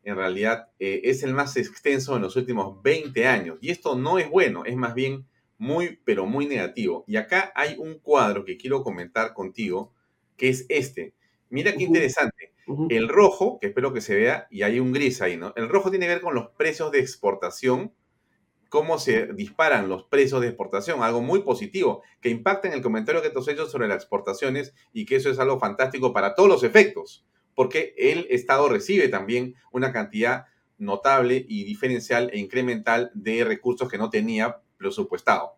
en 0.05 0.15
realidad, 0.15 0.69
eh, 0.79 1.01
es 1.03 1.23
el 1.23 1.33
más 1.33 1.57
extenso 1.57 2.15
en 2.15 2.21
los 2.21 2.37
últimos 2.37 2.81
20 2.81 3.27
años. 3.27 3.57
Y 3.59 3.71
esto 3.71 3.97
no 3.97 4.17
es 4.17 4.29
bueno, 4.29 4.63
es 4.63 4.77
más 4.77 4.93
bien 4.93 5.25
muy, 5.57 5.99
pero 6.05 6.25
muy 6.25 6.45
negativo. 6.45 7.03
Y 7.05 7.17
acá 7.17 7.51
hay 7.55 7.75
un 7.77 7.99
cuadro 7.99 8.45
que 8.45 8.55
quiero 8.55 8.83
comentar 8.83 9.33
contigo, 9.33 9.91
que 10.37 10.47
es 10.47 10.65
este. 10.69 11.13
Mira 11.49 11.73
qué 11.73 11.83
interesante. 11.83 12.53
El 12.87 13.09
rojo, 13.09 13.59
que 13.59 13.67
espero 13.67 13.91
que 13.91 13.99
se 13.99 14.15
vea, 14.15 14.47
y 14.49 14.61
hay 14.61 14.79
un 14.79 14.93
gris 14.93 15.21
ahí, 15.21 15.35
¿no? 15.35 15.51
El 15.57 15.67
rojo 15.67 15.89
tiene 15.89 16.05
que 16.05 16.13
ver 16.13 16.21
con 16.21 16.35
los 16.35 16.51
precios 16.51 16.89
de 16.93 16.99
exportación 16.99 17.91
cómo 18.73 18.97
se 18.97 19.27
disparan 19.27 19.87
los 19.87 20.05
precios 20.05 20.41
de 20.41 20.47
exportación, 20.47 21.03
algo 21.03 21.21
muy 21.21 21.43
positivo, 21.43 22.01
que 22.21 22.29
impacta 22.29 22.67
en 22.67 22.73
el 22.73 22.81
comentario 22.81 23.21
que 23.21 23.29
te 23.29 23.37
has 23.37 23.47
hecho 23.47 23.67
sobre 23.67 23.87
las 23.87 23.97
exportaciones 23.97 24.73
y 24.91 25.05
que 25.05 25.17
eso 25.17 25.29
es 25.29 25.37
algo 25.37 25.59
fantástico 25.59 26.11
para 26.11 26.33
todos 26.33 26.49
los 26.49 26.63
efectos, 26.63 27.23
porque 27.53 27.93
el 27.99 28.25
Estado 28.31 28.67
recibe 28.67 29.09
también 29.09 29.53
una 29.71 29.93
cantidad 29.93 30.47
notable 30.79 31.45
y 31.47 31.65
diferencial 31.65 32.31
e 32.33 32.39
incremental 32.39 33.11
de 33.13 33.43
recursos 33.43 33.87
que 33.87 33.99
no 33.99 34.09
tenía 34.09 34.57
presupuestado. 34.77 35.53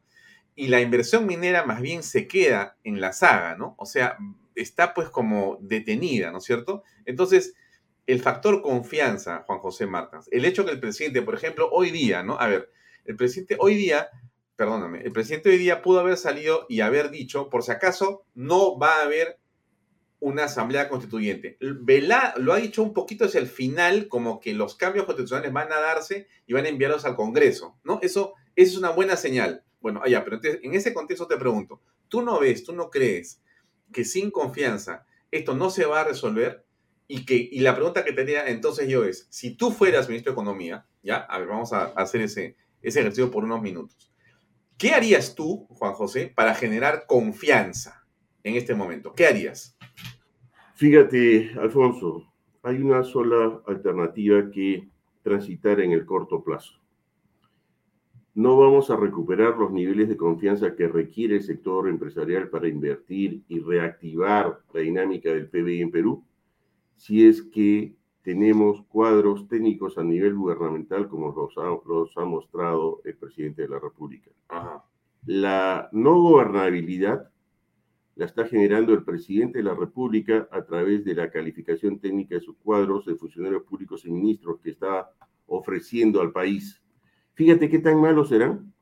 Y 0.54 0.68
la 0.68 0.82
inversión 0.82 1.26
minera 1.26 1.64
más 1.64 1.80
bien 1.80 2.04
se 2.04 2.28
queda 2.28 2.76
en 2.84 3.00
la 3.00 3.14
saga, 3.14 3.56
¿no? 3.56 3.76
O 3.78 3.86
sea, 3.86 4.18
está 4.56 4.94
pues 4.94 5.08
como 5.08 5.58
detenida, 5.62 6.32
¿no 6.32 6.40
es 6.40 6.44
cierto? 6.44 6.84
Entonces, 7.06 7.54
el 8.08 8.20
factor 8.20 8.62
confianza, 8.62 9.46
Juan 9.48 9.60
José 9.60 9.88
Martins, 9.88 10.28
el 10.34 10.44
hecho 10.44 10.66
que 10.66 10.72
el 10.72 10.82
presidente, 10.82 11.22
por 11.22 11.36
ejemplo, 11.36 11.70
hoy 11.72 11.92
día, 11.92 12.22
¿no? 12.22 12.38
A 12.38 12.48
ver, 12.48 12.76
el 13.06 13.16
presidente 13.16 13.58
hoy 13.60 13.76
día, 13.76 14.10
perdóname, 14.56 15.02
el 15.02 15.12
presidente 15.12 15.50
hoy 15.50 15.58
día 15.58 15.82
pudo 15.82 16.00
haber 16.00 16.18
salido 16.18 16.66
y 16.70 16.82
haber 16.82 17.10
dicho, 17.10 17.50
por 17.50 17.64
si 17.64 17.72
acaso, 17.72 18.26
no 18.34 18.78
va 18.78 18.98
a 18.98 19.04
haber 19.04 19.40
una 20.20 20.46
asamblea 20.46 20.90
constituyente. 20.90 21.58
Vela 21.60 22.34
lo 22.38 22.54
ha 22.54 22.58
dicho 22.58 22.82
un 22.82 22.94
poquito 22.94 23.26
hacia 23.26 23.40
el 23.40 23.48
final, 23.48 24.08
como 24.08 24.40
que 24.40 24.54
los 24.54 24.76
cambios 24.76 25.06
constitucionales 25.06 25.54
van 25.54 25.72
a 25.72 25.80
darse 25.80 26.28
y 26.48 26.54
van 26.54 26.66
a 26.66 26.70
enviarlos 26.70 27.06
al 27.06 27.16
Congreso, 27.16 27.78
¿no? 27.84 28.00
Eso, 28.02 28.34
es 28.56 28.78
una 28.78 28.90
buena 28.90 29.18
señal. 29.18 29.64
Bueno, 29.82 30.02
allá, 30.04 30.24
pero 30.24 30.38
entonces, 30.38 30.62
en 30.64 30.74
ese 30.74 30.94
contexto 30.94 31.28
te 31.28 31.38
pregunto, 31.38 31.82
¿tú 32.08 32.22
no 32.22 32.40
ves, 32.40 32.64
tú 32.64 32.74
no 32.74 32.90
crees 32.90 33.42
que 33.92 34.04
sin 34.04 34.32
confianza 34.32 35.06
esto 35.30 35.54
no 35.54 35.70
se 35.70 35.86
va 35.86 36.02
a 36.02 36.06
resolver? 36.06 36.66
Y, 37.08 37.24
que, 37.24 37.36
y 37.36 37.60
la 37.60 37.76
pregunta 37.76 38.04
que 38.04 38.14
tenía 38.14 38.48
entonces 38.48 38.88
yo 38.88 39.04
es, 39.04 39.28
si 39.30 39.56
tú 39.56 39.72
fueras 39.72 40.08
ministro 40.08 40.32
de 40.32 40.34
Economía, 40.34 40.88
ya, 41.04 41.18
a 41.18 41.38
ver, 41.38 41.48
vamos 41.48 41.72
a 41.72 41.84
hacer 41.84 42.22
ese, 42.22 42.56
ese 42.82 43.00
ejercicio 43.00 43.32
por 43.32 43.44
unos 43.44 43.62
minutos. 43.62 44.12
¿Qué 44.78 44.92
harías 44.92 45.36
tú, 45.36 45.68
Juan 45.70 45.94
José, 45.94 46.32
para 46.36 46.54
generar 46.54 47.06
confianza 47.08 48.06
en 48.44 48.56
este 48.56 48.76
momento? 48.76 49.14
¿Qué 49.14 49.26
harías? 49.26 49.78
Fíjate, 50.76 51.52
Alfonso, 51.60 52.34
hay 52.62 52.78
una 52.82 53.04
sola 53.04 53.62
alternativa 53.68 54.52
que 54.52 54.90
transitar 55.24 55.80
en 55.80 55.92
el 55.92 56.06
corto 56.06 56.44
plazo. 56.44 56.74
No 58.34 58.58
vamos 58.58 58.90
a 58.92 58.98
recuperar 58.98 59.56
los 59.58 59.72
niveles 59.72 60.10
de 60.10 60.18
confianza 60.18 60.76
que 60.76 60.90
requiere 60.90 61.38
el 61.38 61.44
sector 61.44 61.88
empresarial 61.88 62.50
para 62.50 62.68
invertir 62.68 63.44
y 63.48 63.60
reactivar 63.60 64.60
la 64.74 64.82
dinámica 64.82 65.30
del 65.30 65.48
PBI 65.48 65.82
en 65.82 65.92
Perú 65.92 66.26
si 66.98 67.26
es 67.26 67.42
que 67.42 67.96
tenemos 68.26 68.82
cuadros 68.88 69.48
técnicos 69.48 70.00
a 70.00 70.04
nivel 70.04 70.34
gubernamental 70.34 71.08
como 71.08 71.32
los 71.32 71.56
ha, 71.60 71.70
los 71.88 72.18
ha 72.18 72.26
mostrado 72.26 73.00
el 73.06 73.16
presidente 73.16 73.62
de 73.62 73.70
la 73.70 73.78
República. 73.78 74.32
La 75.28 75.90
no 75.92 76.20
gobernabilidad 76.20 77.30
la 78.16 78.26
está 78.26 78.48
generando 78.48 78.94
el 78.94 79.04
presidente 79.04 79.60
de 79.60 79.66
la 79.66 79.76
República 79.76 80.48
a 80.52 80.66
través 80.66 81.06
de 81.06 81.14
la 81.14 81.30
calificación 81.30 82.00
técnica 82.00 82.34
de 82.34 82.42
sus 82.42 82.58
cuadros 82.58 83.06
de 83.06 83.16
funcionarios 83.16 83.62
públicos 83.62 84.04
y 84.06 84.12
ministros 84.12 84.60
que 84.60 84.72
está 84.72 85.12
ofreciendo 85.46 86.20
al 86.20 86.32
país. 86.32 86.82
Fíjate 87.36 87.70
qué 87.70 87.78
tan 87.78 88.02
malos 88.02 88.30
serán 88.30 88.74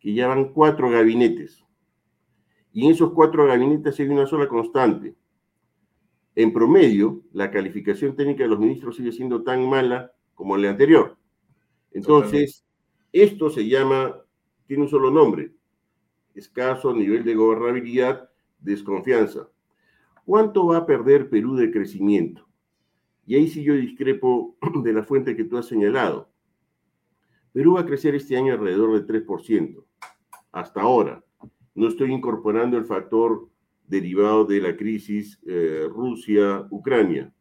que 0.00 0.12
ya 0.12 0.26
van 0.26 0.52
cuatro 0.52 0.90
gabinetes. 0.90 1.64
Y 2.72 2.86
en 2.86 2.90
esos 2.90 3.12
cuatro 3.12 3.46
gabinetes 3.46 4.00
hay 4.00 4.08
una 4.08 4.26
sola 4.26 4.48
constante, 4.48 5.14
en 6.38 6.52
promedio, 6.52 7.24
la 7.32 7.50
calificación 7.50 8.14
técnica 8.14 8.44
de 8.44 8.48
los 8.48 8.60
ministros 8.60 8.94
sigue 8.94 9.10
siendo 9.10 9.42
tan 9.42 9.68
mala 9.68 10.12
como 10.36 10.56
la 10.56 10.70
anterior. 10.70 11.16
Entonces, 11.90 12.64
esto 13.12 13.50
se 13.50 13.66
llama, 13.66 14.22
tiene 14.68 14.84
un 14.84 14.88
solo 14.88 15.10
nombre, 15.10 15.52
escaso 16.36 16.94
nivel 16.94 17.24
de 17.24 17.34
gobernabilidad, 17.34 18.30
desconfianza. 18.60 19.48
¿Cuánto 20.24 20.64
va 20.66 20.76
a 20.76 20.86
perder 20.86 21.28
Perú 21.28 21.56
de 21.56 21.72
crecimiento? 21.72 22.46
Y 23.26 23.34
ahí 23.34 23.48
sí 23.48 23.64
yo 23.64 23.74
discrepo 23.74 24.56
de 24.84 24.92
la 24.92 25.02
fuente 25.02 25.34
que 25.34 25.42
tú 25.42 25.58
has 25.58 25.66
señalado. 25.66 26.30
Perú 27.52 27.74
va 27.74 27.80
a 27.80 27.86
crecer 27.86 28.14
este 28.14 28.36
año 28.36 28.52
alrededor 28.52 29.04
de 29.04 29.24
3%, 29.26 29.84
hasta 30.52 30.82
ahora. 30.82 31.24
No 31.74 31.88
estoy 31.88 32.12
incorporando 32.12 32.78
el 32.78 32.84
factor 32.84 33.48
derivado 33.88 34.44
de 34.44 34.60
la 34.60 34.76
crisis 34.76 35.40
eh, 35.46 35.88
Rusia-Ucrania. 35.90 37.32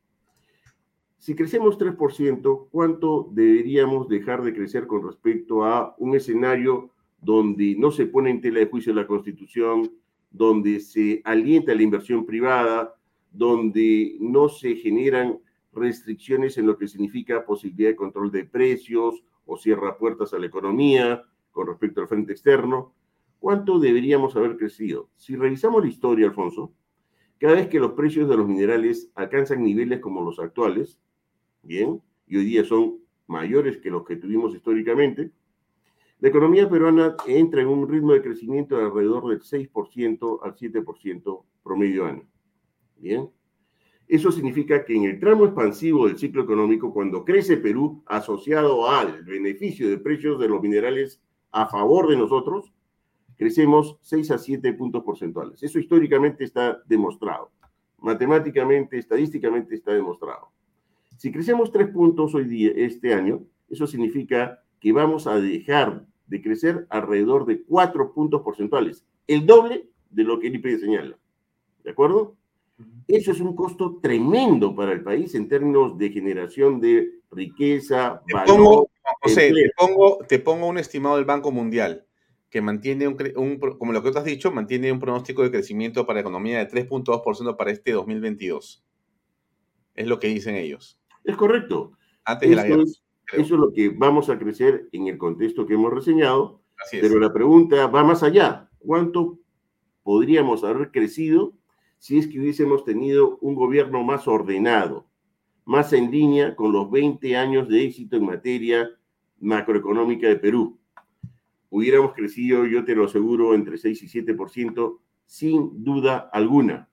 Si 1.18 1.36
crecemos 1.36 1.78
3%, 1.78 2.68
¿cuánto 2.72 3.30
deberíamos 3.32 4.08
dejar 4.08 4.44
de 4.44 4.54
crecer 4.54 4.88
con 4.88 5.06
respecto 5.06 5.66
a 5.66 5.96
un 5.98 6.16
escenario 6.16 6.92
donde 7.20 7.76
no 7.78 7.92
se 7.92 8.06
pone 8.06 8.30
en 8.30 8.42
tela 8.42 8.60
de 8.60 8.68
juicio 8.68 8.94
la 8.94 9.08
Constitución, 9.08 9.92
donde 10.30 10.80
se 10.80 11.22
alienta 11.26 11.74
la 11.74 11.82
inversión 11.82 12.26
privada, 12.26 12.96
donde 13.32 14.16
no 14.20 14.48
se 14.50 14.76
generan 14.76 15.40
restricciones 15.74 16.58
en 16.58 16.68
lo 16.68 16.78
que 16.78 16.88
significa 16.88 17.46
posibilidad 17.46 17.90
de 17.90 17.96
control 17.96 18.32
de 18.32 18.46
precios 18.46 19.24
o 19.46 19.58
cierra 19.58 19.98
puertas 19.98 20.34
a 20.34 20.40
la 20.40 20.46
economía 20.46 21.24
con 21.52 21.68
respecto 21.68 22.02
al 22.02 22.08
frente 22.08 22.32
externo? 22.34 22.94
¿Cuánto 23.40 23.80
deberíamos 23.80 24.36
haber 24.36 24.58
crecido? 24.58 25.10
Si 25.16 25.36
revisamos 25.36 25.84
la 25.84 25.90
historia, 25.90 26.28
Alfonso, 26.28 26.74
cada 27.40 27.54
vez 27.54 27.68
que 27.68 27.80
los 27.80 27.92
precios 27.92 28.28
de 28.28 28.38
los 28.38 28.48
minerales 28.48 29.12
alcanzan 29.14 29.64
niveles 29.64 30.00
como 30.00 30.24
los 30.24 30.40
actuales, 30.40 31.00
bien, 31.62 32.02
y 32.26 32.38
hoy 32.38 32.46
día 32.46 32.64
son 32.64 33.00
mayores 33.28 33.78
que 33.78 33.92
los 33.92 34.06
que 34.06 34.16
tuvimos 34.16 34.56
históricamente, 34.56 35.32
la 36.20 36.30
economía 36.30 36.68
peruana 36.68 37.16
entra 37.28 37.62
en 37.62 37.68
un 37.68 37.88
ritmo 37.88 38.14
de 38.14 38.24
crecimiento 38.24 38.76
de 38.76 38.86
alrededor 38.86 39.28
del 39.30 39.42
6% 39.42 40.40
al 40.42 40.56
7% 40.56 41.44
promedio 41.64 42.06
año. 42.06 42.28
Bien. 42.96 43.30
Eso 44.08 44.32
significa 44.32 44.84
que 44.84 44.96
en 44.96 45.04
el 45.04 45.20
tramo 45.20 45.46
expansivo 45.46 46.08
del 46.08 46.18
ciclo 46.18 46.42
económico, 46.42 46.92
cuando 46.92 47.24
crece 47.24 47.58
Perú 47.58 48.02
asociado 48.08 48.90
al 48.90 49.24
beneficio 49.24 49.90
de 49.90 50.00
precios 50.00 50.40
de 50.40 50.48
los 50.48 50.60
minerales 50.60 51.22
a 51.52 51.68
favor 51.68 52.10
de 52.10 52.18
nosotros, 52.18 52.74
crecemos 53.38 53.98
6 54.02 54.32
a 54.32 54.38
7 54.38 54.74
puntos 54.74 55.04
porcentuales. 55.04 55.62
Eso 55.64 55.80
históricamente 55.80 56.44
está 56.44 56.82
demostrado. 56.86 57.52
Matemáticamente, 58.00 58.98
estadísticamente 58.98 59.76
está 59.76 59.94
demostrado. 59.94 60.50
Si 61.18 61.32
crecemos 61.32 61.72
3 61.72 61.90
puntos 61.90 62.36
hoy 62.36 62.46
día, 62.46 62.72
este 62.76 63.14
año, 63.14 63.44
eso 63.70 63.88
significa 63.88 64.64
que 64.80 64.92
vamos 64.92 65.28
a 65.28 65.40
dejar 65.40 66.06
de 66.28 66.42
crecer 66.42 66.86
alrededor 66.90 67.46
de 67.46 67.64
4 67.64 68.14
puntos 68.14 68.42
porcentuales, 68.42 69.06
el 69.28 69.46
doble 69.46 69.88
de 70.10 70.24
lo 70.24 70.40
que 70.40 70.48
el 70.48 70.56
IPC 70.56 70.80
señala. 70.80 71.18
¿De 71.84 71.92
acuerdo? 71.92 72.36
Eso 73.08 73.32
es 73.32 73.40
un 73.40 73.56
costo 73.56 74.00
tremendo 74.02 74.76
para 74.76 74.92
el 74.92 75.02
país 75.02 75.34
en 75.36 75.48
términos 75.48 75.98
de 75.98 76.10
generación 76.10 76.80
de 76.80 77.22
riqueza, 77.32 78.22
te 78.28 78.36
pongo, 78.46 78.90
José, 79.22 79.52
te 79.52 79.72
pongo, 79.76 80.20
te 80.28 80.40
pongo 80.40 80.68
un 80.68 80.78
estimado 80.78 81.16
del 81.16 81.26
Banco 81.26 81.52
Mundial 81.52 82.07
que 82.58 82.62
mantiene 82.64 83.08
un, 83.08 83.60
como 83.78 83.94
lo 83.94 84.02
que 84.02 84.12
tú 84.12 84.18
has 84.18 84.26
dicho, 84.26 84.52
mantiene 84.52 84.92
un 84.92 85.00
pronóstico 85.00 85.44
de 85.44 85.52
crecimiento 85.52 86.08
para 86.08 86.16
la 86.16 86.22
economía 86.22 86.58
de 86.58 86.68
3.2% 86.68 87.56
para 87.56 87.70
este 87.70 87.92
2022. 87.92 88.84
Es 89.94 90.08
lo 90.08 90.18
que 90.18 90.30
dicen 90.30 90.56
ellos. 90.56 91.00
Es 91.24 91.36
correcto. 91.36 91.92
Antes 92.26 92.50
de 92.50 92.56
la 92.56 92.64
guerra. 92.64 92.82
eso 92.82 93.00
es 93.34 93.52
lo 93.52 93.72
que 93.72 93.90
vamos 93.90 94.32
a 94.32 94.40
crecer 94.40 94.90
en 94.92 95.06
el 95.06 95.20
contexto 95.20 95.68
que 95.68 95.76
hemos 95.76 95.94
reseñado. 95.94 96.64
Pero 96.90 97.20
la 97.20 97.32
pregunta 97.32 97.86
va 97.86 98.04
más 98.04 98.24
allá. 98.24 98.72
¿Cuánto 98.80 99.38
podríamos 100.02 100.64
haber 100.64 100.90
crecido 100.90 101.54
si 102.00 102.18
es 102.18 102.28
que 102.28 102.40
hubiésemos 102.40 102.84
tenido 102.86 103.38
un 103.42 103.54
gobierno 103.54 104.02
más 104.02 104.28
ordenado, 104.28 105.06
más 105.64 105.94
en 105.94 106.10
línea 106.10 106.56
con 106.56 106.72
los 106.72 106.90
20 106.90 107.38
años 107.38 107.70
de 107.70 107.84
éxito 107.84 108.18
en 108.18 108.26
materia 108.26 108.90
macroeconómica 109.40 110.28
de 110.28 110.38
Perú? 110.38 110.80
Hubiéramos 111.70 112.14
crecido, 112.14 112.66
yo 112.66 112.86
te 112.86 112.96
lo 112.96 113.06
aseguro, 113.06 113.54
entre 113.54 113.78
6 113.78 114.04
y 114.04 114.08
7%, 114.08 115.00
sin 115.26 115.84
duda 115.84 116.30
alguna, 116.32 116.90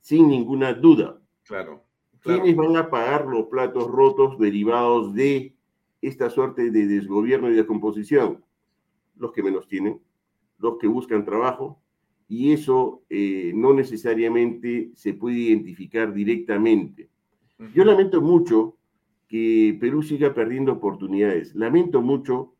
sin 0.00 0.28
ninguna 0.28 0.74
duda. 0.74 1.20
Claro. 1.44 1.84
¿Quiénes 2.20 2.54
van 2.54 2.76
a 2.76 2.88
pagar 2.88 3.26
los 3.26 3.46
platos 3.46 3.90
rotos 3.90 4.38
derivados 4.38 5.12
de 5.14 5.56
esta 6.00 6.30
suerte 6.30 6.70
de 6.70 6.86
desgobierno 6.86 7.50
y 7.50 7.54
descomposición? 7.54 8.44
Los 9.16 9.32
que 9.32 9.42
menos 9.42 9.66
tienen, 9.66 10.00
los 10.58 10.78
que 10.78 10.86
buscan 10.86 11.24
trabajo, 11.24 11.82
y 12.28 12.52
eso 12.52 13.02
eh, 13.10 13.52
no 13.54 13.74
necesariamente 13.74 14.90
se 14.94 15.14
puede 15.14 15.36
identificar 15.38 16.14
directamente. 16.14 17.10
Yo 17.74 17.84
lamento 17.84 18.20
mucho 18.20 18.76
que 19.28 19.76
Perú 19.80 20.02
siga 20.02 20.34
perdiendo 20.34 20.72
oportunidades. 20.72 21.54
Lamento 21.54 22.02
mucho 22.02 22.51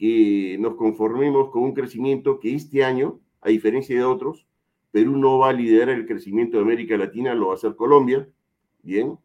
que 0.00 0.56
nos 0.58 0.76
conformemos 0.76 1.50
con 1.50 1.62
un 1.62 1.74
crecimiento 1.74 2.40
que 2.40 2.54
este 2.54 2.84
año, 2.84 3.20
a 3.42 3.50
diferencia 3.50 3.94
de 3.94 4.02
otros, 4.02 4.46
Perú 4.92 5.18
no 5.18 5.36
va 5.36 5.50
a 5.50 5.52
liderar 5.52 5.90
el 5.90 6.06
crecimiento 6.06 6.56
de 6.56 6.62
América 6.62 6.96
Latina, 6.96 7.34
lo 7.34 7.48
va 7.48 7.52
a 7.52 7.56
hacer 7.56 7.76
Colombia, 7.76 8.26
bien. 8.82 9.18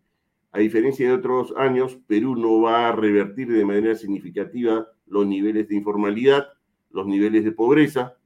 A 0.52 0.60
diferencia 0.60 1.08
de 1.08 1.14
otros 1.14 1.54
años, 1.56 1.98
Perú 2.08 2.36
no 2.36 2.60
va 2.60 2.90
a 2.90 2.92
revertir 2.92 3.48
de 3.48 3.64
manera 3.64 3.96
significativa 3.96 4.86
los 5.08 5.26
niveles 5.26 5.70
de 5.70 5.76
informalidad, 5.76 6.50
los 6.92 7.08
niveles 7.08 7.46
de 7.46 7.54
pobreza, 7.54 8.18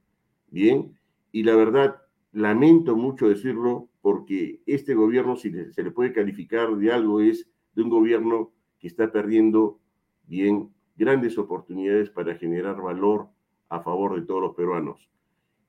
bien 0.48 0.98
y 1.30 1.44
la 1.44 1.54
verdad, 1.54 2.02
lamento 2.32 2.96
mucho 2.96 3.28
decirlo, 3.28 3.88
porque 4.00 4.60
este 4.66 4.94
gobierno, 4.94 5.36
si 5.36 5.52
se 5.52 5.84
le 5.84 5.92
puede 5.92 6.12
calificar 6.12 6.76
de 6.76 6.90
algo, 6.90 7.20
es 7.20 7.48
de 7.76 7.82
un 7.82 7.90
gobierno 7.90 8.50
que 8.80 8.88
está 8.88 9.12
perdiendo 9.12 9.78
bien 10.26 10.70
grandes 10.96 11.38
oportunidades 11.38 12.10
para 12.10 12.34
generar 12.36 12.80
valor 12.80 13.28
a 13.68 13.80
favor 13.80 14.18
de 14.18 14.26
todos 14.26 14.42
los 14.42 14.54
peruanos. 14.54 15.08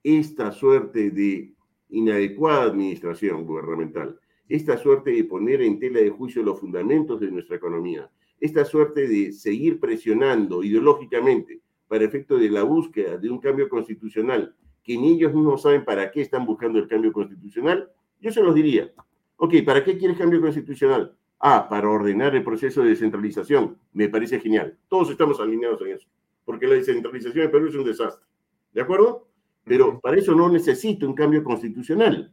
Esta 0.03 0.51
suerte 0.51 1.12
de 1.12 1.53
inadecuada 1.89 2.63
administración 2.63 3.45
gubernamental, 3.45 4.19
esta 4.49 4.77
suerte 4.77 5.12
de 5.12 5.23
poner 5.23 5.62
en 5.62 5.79
tela 5.79 5.99
de 5.99 6.10
juicio 6.10 6.43
los 6.43 6.60
fundamentos 6.60 7.19
de 7.19 7.31
nuestra 7.31 7.55
economía, 7.55 8.10
esta 8.39 8.65
suerte 8.65 9.07
de 9.07 9.31
seguir 9.31 9.79
presionando 9.79 10.63
ideológicamente 10.63 11.62
para 11.88 12.05
efecto 12.05 12.38
de 12.38 12.49
la 12.49 12.63
búsqueda 12.63 13.17
de 13.17 13.29
un 13.29 13.39
cambio 13.39 13.69
constitucional 13.69 14.55
que 14.84 14.97
ni 14.97 15.13
ellos 15.13 15.34
mismos 15.34 15.62
saben 15.62 15.86
para 15.86 16.12
qué 16.12 16.21
están 16.21 16.45
buscando 16.45 16.79
el 16.79 16.88
cambio 16.88 17.13
constitucional, 17.13 17.91
yo 18.19 18.31
se 18.31 18.41
los 18.41 18.55
diría, 18.55 18.91
ok, 19.38 19.55
¿para 19.65 19.84
qué 19.84 19.97
quieres 19.97 20.17
cambio 20.17 20.41
constitucional? 20.41 21.15
Ah, 21.43 21.67
para 21.67 21.89
ordenar 21.89 22.36
el 22.36 22.43
proceso 22.43 22.84
de 22.84 22.89
descentralización. 22.89 23.75
Me 23.93 24.08
parece 24.08 24.39
genial. 24.39 24.77
Todos 24.88 25.10
estamos 25.10 25.39
alineados 25.39 25.82
en 25.82 25.88
eso, 25.95 26.08
porque 26.45 26.67
la 26.67 26.75
descentralización 26.75 27.45
de 27.45 27.49
Perú 27.49 27.67
es 27.67 27.75
un 27.75 27.84
desastre. 27.84 28.23
¿De 28.71 28.82
acuerdo? 28.82 29.27
Pero 29.63 29.99
para 29.99 30.17
eso 30.17 30.36
no 30.36 30.49
necesito 30.49 31.08
un 31.08 31.15
cambio 31.15 31.43
constitucional. 31.43 32.32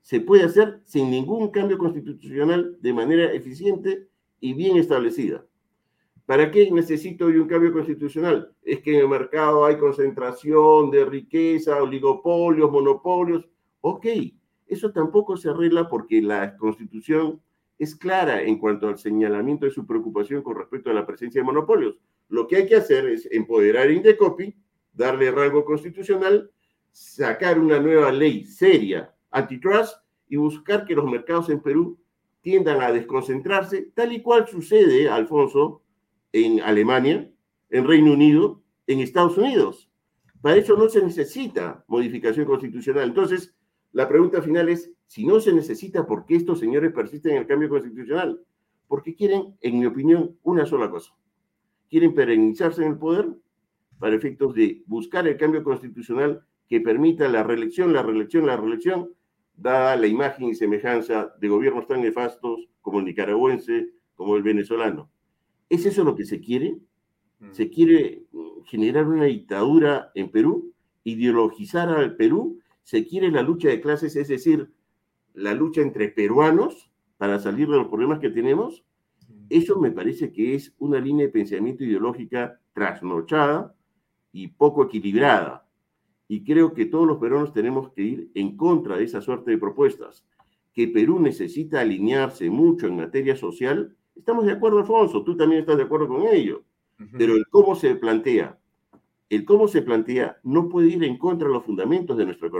Se 0.00 0.20
puede 0.20 0.44
hacer 0.44 0.80
sin 0.86 1.10
ningún 1.10 1.50
cambio 1.50 1.76
constitucional 1.76 2.78
de 2.80 2.92
manera 2.94 3.30
eficiente 3.30 4.08
y 4.40 4.54
bien 4.54 4.78
establecida. 4.78 5.44
¿Para 6.24 6.50
qué 6.50 6.70
necesito 6.70 7.28
yo 7.28 7.42
un 7.42 7.48
cambio 7.48 7.74
constitucional? 7.74 8.54
Es 8.62 8.80
que 8.80 8.94
en 8.94 9.00
el 9.00 9.08
mercado 9.08 9.66
hay 9.66 9.76
concentración 9.76 10.90
de 10.90 11.04
riqueza, 11.04 11.82
oligopolios, 11.82 12.70
monopolios. 12.70 13.46
Ok, 13.82 14.06
eso 14.66 14.92
tampoco 14.92 15.36
se 15.36 15.50
arregla 15.50 15.90
porque 15.90 16.22
la 16.22 16.56
constitución 16.56 17.42
es 17.78 17.94
clara 17.94 18.42
en 18.42 18.58
cuanto 18.58 18.88
al 18.88 18.98
señalamiento 18.98 19.64
de 19.64 19.70
su 19.70 19.86
preocupación 19.86 20.42
con 20.42 20.56
respecto 20.56 20.90
a 20.90 20.94
la 20.94 21.06
presencia 21.06 21.40
de 21.40 21.46
monopolios. 21.46 22.00
Lo 22.28 22.46
que 22.46 22.56
hay 22.56 22.66
que 22.66 22.76
hacer 22.76 23.06
es 23.06 23.28
empoderar 23.30 23.90
Indecopi, 23.90 24.54
darle 24.92 25.30
rango 25.30 25.64
constitucional, 25.64 26.50
sacar 26.90 27.58
una 27.58 27.78
nueva 27.78 28.10
ley 28.10 28.44
seria 28.44 29.14
antitrust 29.30 29.96
y 30.28 30.36
buscar 30.36 30.84
que 30.84 30.94
los 30.94 31.04
mercados 31.04 31.48
en 31.50 31.60
Perú 31.60 31.98
tiendan 32.40 32.80
a 32.82 32.92
desconcentrarse, 32.92 33.92
tal 33.94 34.12
y 34.12 34.22
cual 34.22 34.46
sucede, 34.48 35.08
Alfonso, 35.08 35.82
en 36.32 36.60
Alemania, 36.60 37.30
en 37.70 37.86
Reino 37.86 38.12
Unido, 38.12 38.62
en 38.86 39.00
Estados 39.00 39.38
Unidos. 39.38 39.90
Para 40.40 40.56
eso 40.56 40.76
no 40.76 40.88
se 40.88 41.02
necesita 41.02 41.84
modificación 41.88 42.46
constitucional. 42.46 43.08
Entonces, 43.08 43.54
la 43.92 44.08
pregunta 44.08 44.42
final 44.42 44.68
es, 44.68 44.92
si 45.06 45.24
no 45.24 45.40
se 45.40 45.52
necesita, 45.52 46.06
¿por 46.06 46.26
qué 46.26 46.36
estos 46.36 46.60
señores 46.60 46.92
persisten 46.92 47.32
en 47.32 47.38
el 47.38 47.46
cambio 47.46 47.68
constitucional? 47.68 48.40
Porque 48.86 49.14
quieren, 49.14 49.56
en 49.60 49.78
mi 49.78 49.86
opinión, 49.86 50.36
una 50.42 50.66
sola 50.66 50.90
cosa. 50.90 51.14
Quieren 51.88 52.14
perennizarse 52.14 52.82
en 52.84 52.92
el 52.92 52.98
poder 52.98 53.28
para 53.98 54.14
efectos 54.14 54.54
de 54.54 54.82
buscar 54.86 55.26
el 55.26 55.36
cambio 55.36 55.64
constitucional 55.64 56.44
que 56.68 56.80
permita 56.80 57.28
la 57.28 57.42
reelección, 57.42 57.92
la 57.92 58.02
reelección, 58.02 58.46
la 58.46 58.56
reelección, 58.56 59.14
dada 59.56 59.96
la 59.96 60.06
imagen 60.06 60.48
y 60.48 60.54
semejanza 60.54 61.34
de 61.40 61.48
gobiernos 61.48 61.86
tan 61.86 62.02
nefastos 62.02 62.68
como 62.80 63.00
el 63.00 63.06
nicaragüense, 63.06 63.90
como 64.14 64.36
el 64.36 64.42
venezolano. 64.42 65.10
¿Es 65.68 65.86
eso 65.86 66.04
lo 66.04 66.14
que 66.14 66.24
se 66.24 66.40
quiere? 66.40 66.78
Mm. 67.40 67.52
¿Se 67.52 67.70
quiere 67.70 68.24
generar 68.66 69.08
una 69.08 69.24
dictadura 69.24 70.10
en 70.14 70.30
Perú? 70.30 70.72
¿Ideologizar 71.04 71.88
al 71.88 72.16
Perú? 72.16 72.60
¿Se 72.88 73.06
quiere 73.06 73.30
la 73.30 73.42
lucha 73.42 73.68
de 73.68 73.82
clases, 73.82 74.16
es 74.16 74.28
decir, 74.28 74.72
la 75.34 75.52
lucha 75.52 75.82
entre 75.82 76.08
peruanos 76.08 76.90
para 77.18 77.38
salir 77.38 77.68
de 77.68 77.76
los 77.76 77.88
problemas 77.88 78.18
que 78.18 78.30
tenemos? 78.30 78.82
Eso 79.50 79.78
me 79.78 79.90
parece 79.90 80.32
que 80.32 80.54
es 80.54 80.74
una 80.78 80.98
línea 80.98 81.26
de 81.26 81.32
pensamiento 81.32 81.84
ideológica 81.84 82.58
trasnochada 82.72 83.74
y 84.32 84.48
poco 84.48 84.84
equilibrada. 84.84 85.68
Y 86.28 86.44
creo 86.44 86.72
que 86.72 86.86
todos 86.86 87.06
los 87.06 87.18
peruanos 87.18 87.52
tenemos 87.52 87.92
que 87.92 88.00
ir 88.00 88.30
en 88.34 88.56
contra 88.56 88.96
de 88.96 89.04
esa 89.04 89.20
suerte 89.20 89.50
de 89.50 89.58
propuestas. 89.58 90.24
Que 90.72 90.88
Perú 90.88 91.20
necesita 91.20 91.80
alinearse 91.80 92.48
mucho 92.48 92.86
en 92.86 92.96
materia 92.96 93.36
social 93.36 93.94
Estamos 94.16 94.46
de 94.46 94.52
acuerdo, 94.52 94.78
Alfonso, 94.78 95.22
tú 95.24 95.36
también 95.36 95.60
estás 95.60 95.76
de 95.76 95.82
acuerdo 95.82 96.08
con 96.08 96.26
ello. 96.26 96.64
Pero 97.18 97.34
el 97.34 97.46
cómo 97.48 97.76
se 97.76 97.94
plantea, 97.96 98.58
el 99.30 99.44
cómo 99.44 99.68
se 99.68 99.82
plantea 99.82 100.38
no 100.42 100.68
puede 100.68 100.88
ir 100.88 101.04
en 101.04 101.18
contra 101.18 101.48
de 101.48 101.54
los 101.54 101.64
fundamentos 101.64 102.16
de 102.16 102.24
nuestra, 102.24 102.50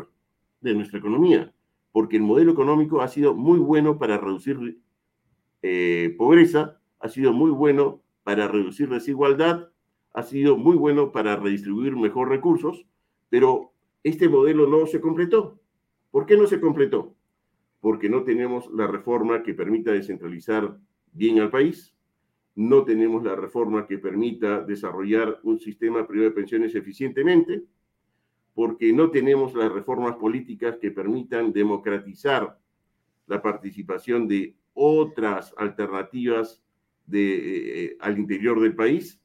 de 0.60 0.74
nuestra 0.74 0.98
economía, 0.98 1.52
porque 1.92 2.16
el 2.16 2.22
modelo 2.22 2.52
económico 2.52 3.00
ha 3.00 3.08
sido 3.08 3.34
muy 3.34 3.58
bueno 3.58 3.98
para 3.98 4.18
reducir 4.18 4.80
eh, 5.62 6.14
pobreza, 6.16 6.80
ha 7.00 7.08
sido 7.08 7.32
muy 7.32 7.50
bueno 7.50 8.02
para 8.24 8.48
reducir 8.48 8.88
desigualdad, 8.88 9.70
ha 10.12 10.22
sido 10.22 10.56
muy 10.56 10.76
bueno 10.76 11.12
para 11.12 11.36
redistribuir 11.36 11.96
mejor 11.96 12.28
recursos, 12.28 12.86
pero 13.28 13.72
este 14.02 14.28
modelo 14.28 14.66
no 14.66 14.86
se 14.86 15.00
completó. 15.00 15.60
¿Por 16.10 16.26
qué 16.26 16.36
no 16.36 16.46
se 16.46 16.60
completó? 16.60 17.14
Porque 17.80 18.08
no 18.08 18.24
tenemos 18.24 18.70
la 18.72 18.86
reforma 18.86 19.42
que 19.42 19.54
permita 19.54 19.92
descentralizar 19.92 20.78
bien 21.12 21.40
al 21.40 21.50
país, 21.50 21.94
no 22.54 22.84
tenemos 22.84 23.22
la 23.22 23.36
reforma 23.36 23.86
que 23.86 23.98
permita 23.98 24.62
desarrollar 24.62 25.38
un 25.44 25.60
sistema 25.60 26.06
privado 26.06 26.30
de 26.30 26.34
pensiones 26.34 26.74
eficientemente, 26.74 27.62
porque 28.58 28.92
no 28.92 29.12
tenemos 29.12 29.54
las 29.54 29.70
reformas 29.70 30.16
políticas 30.16 30.78
que 30.78 30.90
permitan 30.90 31.52
democratizar 31.52 32.58
la 33.28 33.40
participación 33.40 34.26
de 34.26 34.56
otras 34.74 35.54
alternativas 35.56 36.60
de, 37.06 37.84
eh, 37.84 37.96
al 38.00 38.18
interior 38.18 38.58
del 38.58 38.74
país, 38.74 39.20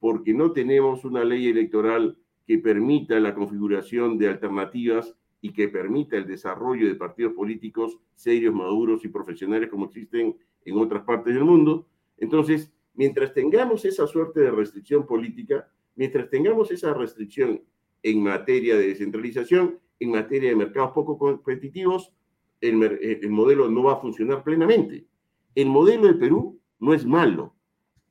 porque 0.00 0.34
no 0.34 0.50
tenemos 0.50 1.04
una 1.04 1.22
ley 1.22 1.46
electoral 1.46 2.18
que 2.44 2.58
permita 2.58 3.20
la 3.20 3.36
configuración 3.36 4.18
de 4.18 4.26
alternativas 4.26 5.16
y 5.40 5.52
que 5.52 5.68
permita 5.68 6.16
el 6.16 6.26
desarrollo 6.26 6.88
de 6.88 6.96
partidos 6.96 7.34
políticos 7.34 8.00
serios, 8.16 8.52
maduros 8.52 9.04
y 9.04 9.10
profesionales 9.10 9.70
como 9.70 9.84
existen 9.84 10.36
en 10.64 10.76
otras 10.76 11.04
partes 11.04 11.32
del 11.32 11.44
mundo. 11.44 11.86
Entonces, 12.18 12.72
mientras 12.94 13.32
tengamos 13.32 13.84
esa 13.84 14.08
suerte 14.08 14.40
de 14.40 14.50
restricción 14.50 15.06
política, 15.06 15.68
mientras 15.94 16.28
tengamos 16.28 16.72
esa 16.72 16.92
restricción 16.94 17.62
en 18.02 18.22
materia 18.22 18.76
de 18.76 18.88
descentralización, 18.88 19.78
en 20.00 20.10
materia 20.10 20.50
de 20.50 20.56
mercados 20.56 20.92
poco 20.92 21.18
competitivos, 21.18 22.12
el, 22.60 22.82
el, 22.82 23.30
modelo 23.30 23.68
no 23.68 23.84
va 23.84 23.94
a 23.94 24.00
funcionar 24.00 24.42
plenamente. 24.42 25.06
El 25.54 25.68
modelo 25.68 26.06
de 26.06 26.14
Perú 26.14 26.60
no 26.78 26.94
es 26.94 27.04
malo. 27.04 27.54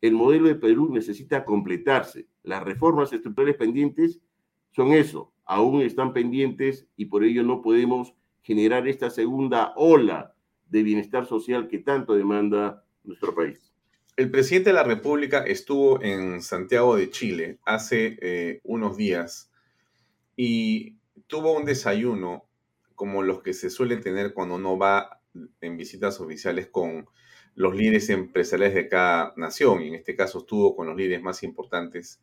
El 0.01 0.13
modelo 0.13 0.47
de 0.47 0.55
Perú 0.55 0.89
necesita 0.91 1.45
completarse. 1.45 2.27
Las 2.43 2.63
reformas 2.63 3.11
estructurales 3.13 3.55
pendientes 3.55 4.19
son 4.71 4.93
eso, 4.93 5.33
aún 5.45 5.81
están 5.81 6.13
pendientes 6.13 6.87
y 6.95 7.05
por 7.05 7.23
ello 7.23 7.43
no 7.43 7.61
podemos 7.61 8.13
generar 8.41 8.87
esta 8.87 9.09
segunda 9.09 9.73
ola 9.75 10.33
de 10.69 10.83
bienestar 10.83 11.25
social 11.25 11.67
que 11.67 11.79
tanto 11.79 12.15
demanda 12.15 12.83
nuestro 13.03 13.35
país. 13.35 13.73
El 14.15 14.31
presidente 14.31 14.69
de 14.69 14.75
la 14.75 14.83
República 14.83 15.39
estuvo 15.45 16.01
en 16.01 16.41
Santiago 16.41 16.95
de 16.95 17.09
Chile 17.09 17.59
hace 17.65 18.17
eh, 18.21 18.61
unos 18.63 18.97
días 18.97 19.50
y 20.35 20.97
tuvo 21.27 21.57
un 21.57 21.65
desayuno 21.65 22.45
como 22.95 23.23
los 23.23 23.41
que 23.41 23.53
se 23.53 23.69
suelen 23.69 24.01
tener 24.01 24.33
cuando 24.33 24.55
uno 24.55 24.77
va 24.77 25.21
en 25.61 25.77
visitas 25.77 26.19
oficiales 26.19 26.67
con 26.67 27.07
los 27.55 27.75
líderes 27.75 28.09
empresariales 28.09 28.75
de 28.75 28.87
cada 28.87 29.33
nación, 29.37 29.81
y 29.81 29.89
en 29.89 29.95
este 29.95 30.15
caso 30.15 30.39
estuvo 30.39 30.75
con 30.75 30.87
los 30.87 30.95
líderes 30.95 31.21
más 31.21 31.43
importantes 31.43 32.21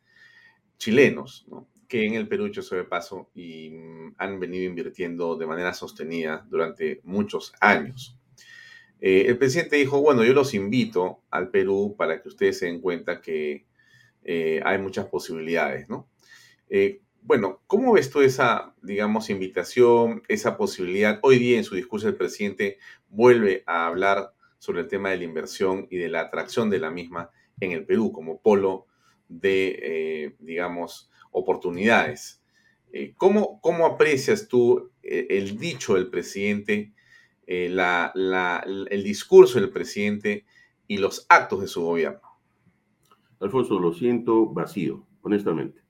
chilenos, 0.79 1.47
¿no? 1.49 1.69
que 1.89 2.05
en 2.05 2.15
el 2.15 2.29
Perú, 2.29 2.47
hecho 2.47 2.63
de 2.77 2.85
paso, 2.85 3.31
y 3.35 3.71
mm, 3.71 4.15
han 4.19 4.39
venido 4.39 4.65
invirtiendo 4.65 5.37
de 5.37 5.47
manera 5.47 5.73
sostenida 5.73 6.47
durante 6.51 7.01
muchos 7.03 7.55
años. 7.61 8.19
Eh, 9.01 9.25
el 9.27 9.39
presidente 9.39 9.77
dijo, 9.77 10.01
bueno, 10.01 10.25
yo 10.25 10.35
los 10.35 10.55
invito 10.55 11.23
al 11.31 11.51
Perú 11.51 11.95
para 11.97 12.21
que 12.21 12.29
ustedes 12.29 12.59
se 12.59 12.67
den 12.67 12.81
cuenta 12.81 13.21
que 13.21 13.67
eh, 14.23 14.61
hay 14.65 14.79
muchas 14.79 15.07
posibilidades, 15.07 15.89
¿no? 15.89 16.11
Eh, 16.69 17.01
bueno, 17.29 17.61
¿cómo 17.67 17.93
ves 17.93 18.09
tú 18.09 18.23
esa, 18.23 18.75
digamos, 18.81 19.29
invitación, 19.29 20.23
esa 20.29 20.57
posibilidad? 20.57 21.21
Hoy 21.23 21.39
día 21.39 21.59
en 21.59 21.65
su 21.65 21.75
discurso 21.75 22.09
el 22.09 22.17
presidente 22.17 22.79
vuelve 23.11 23.65
a 23.67 23.87
hablar 23.87 24.33
sobre 24.59 24.81
el 24.81 24.89
tema 24.89 25.11
de 25.11 25.19
la 25.19 25.25
inversión 25.25 25.87
y 25.91 25.99
de 25.99 26.09
la 26.09 26.23
atracción 26.23 26.71
de 26.71 26.79
la 26.79 26.91
misma 26.91 27.29
en 27.61 27.73
el 27.73 27.85
Perú 27.85 28.13
como 28.13 28.41
polo 28.41 28.87
de, 29.29 30.35
digamos, 30.39 31.11
oportunidades. 31.31 32.43
Eh, 32.95 33.13
¿cómo, 33.19 33.61
¿cómo, 33.61 33.85
aprecias 33.85 34.49
tú 34.49 34.91
eh, 35.03 35.27
el 35.29 35.59
dicho 35.59 35.97
del 35.97 36.09
presidente, 36.09 36.95
eh, 37.47 37.67
el 37.67 39.05
discurso 39.05 39.61
del 39.61 39.69
presidente 39.69 40.47
y 40.87 40.97
los 40.97 41.27
actos 41.29 41.61
de 41.61 41.69
su 41.69 41.83
gobierno? 41.83 42.23
Alfonso, 43.39 43.79
lo 43.79 43.93
siento 43.93 44.47
vacío, 44.47 45.07
honestamente. 45.21 45.88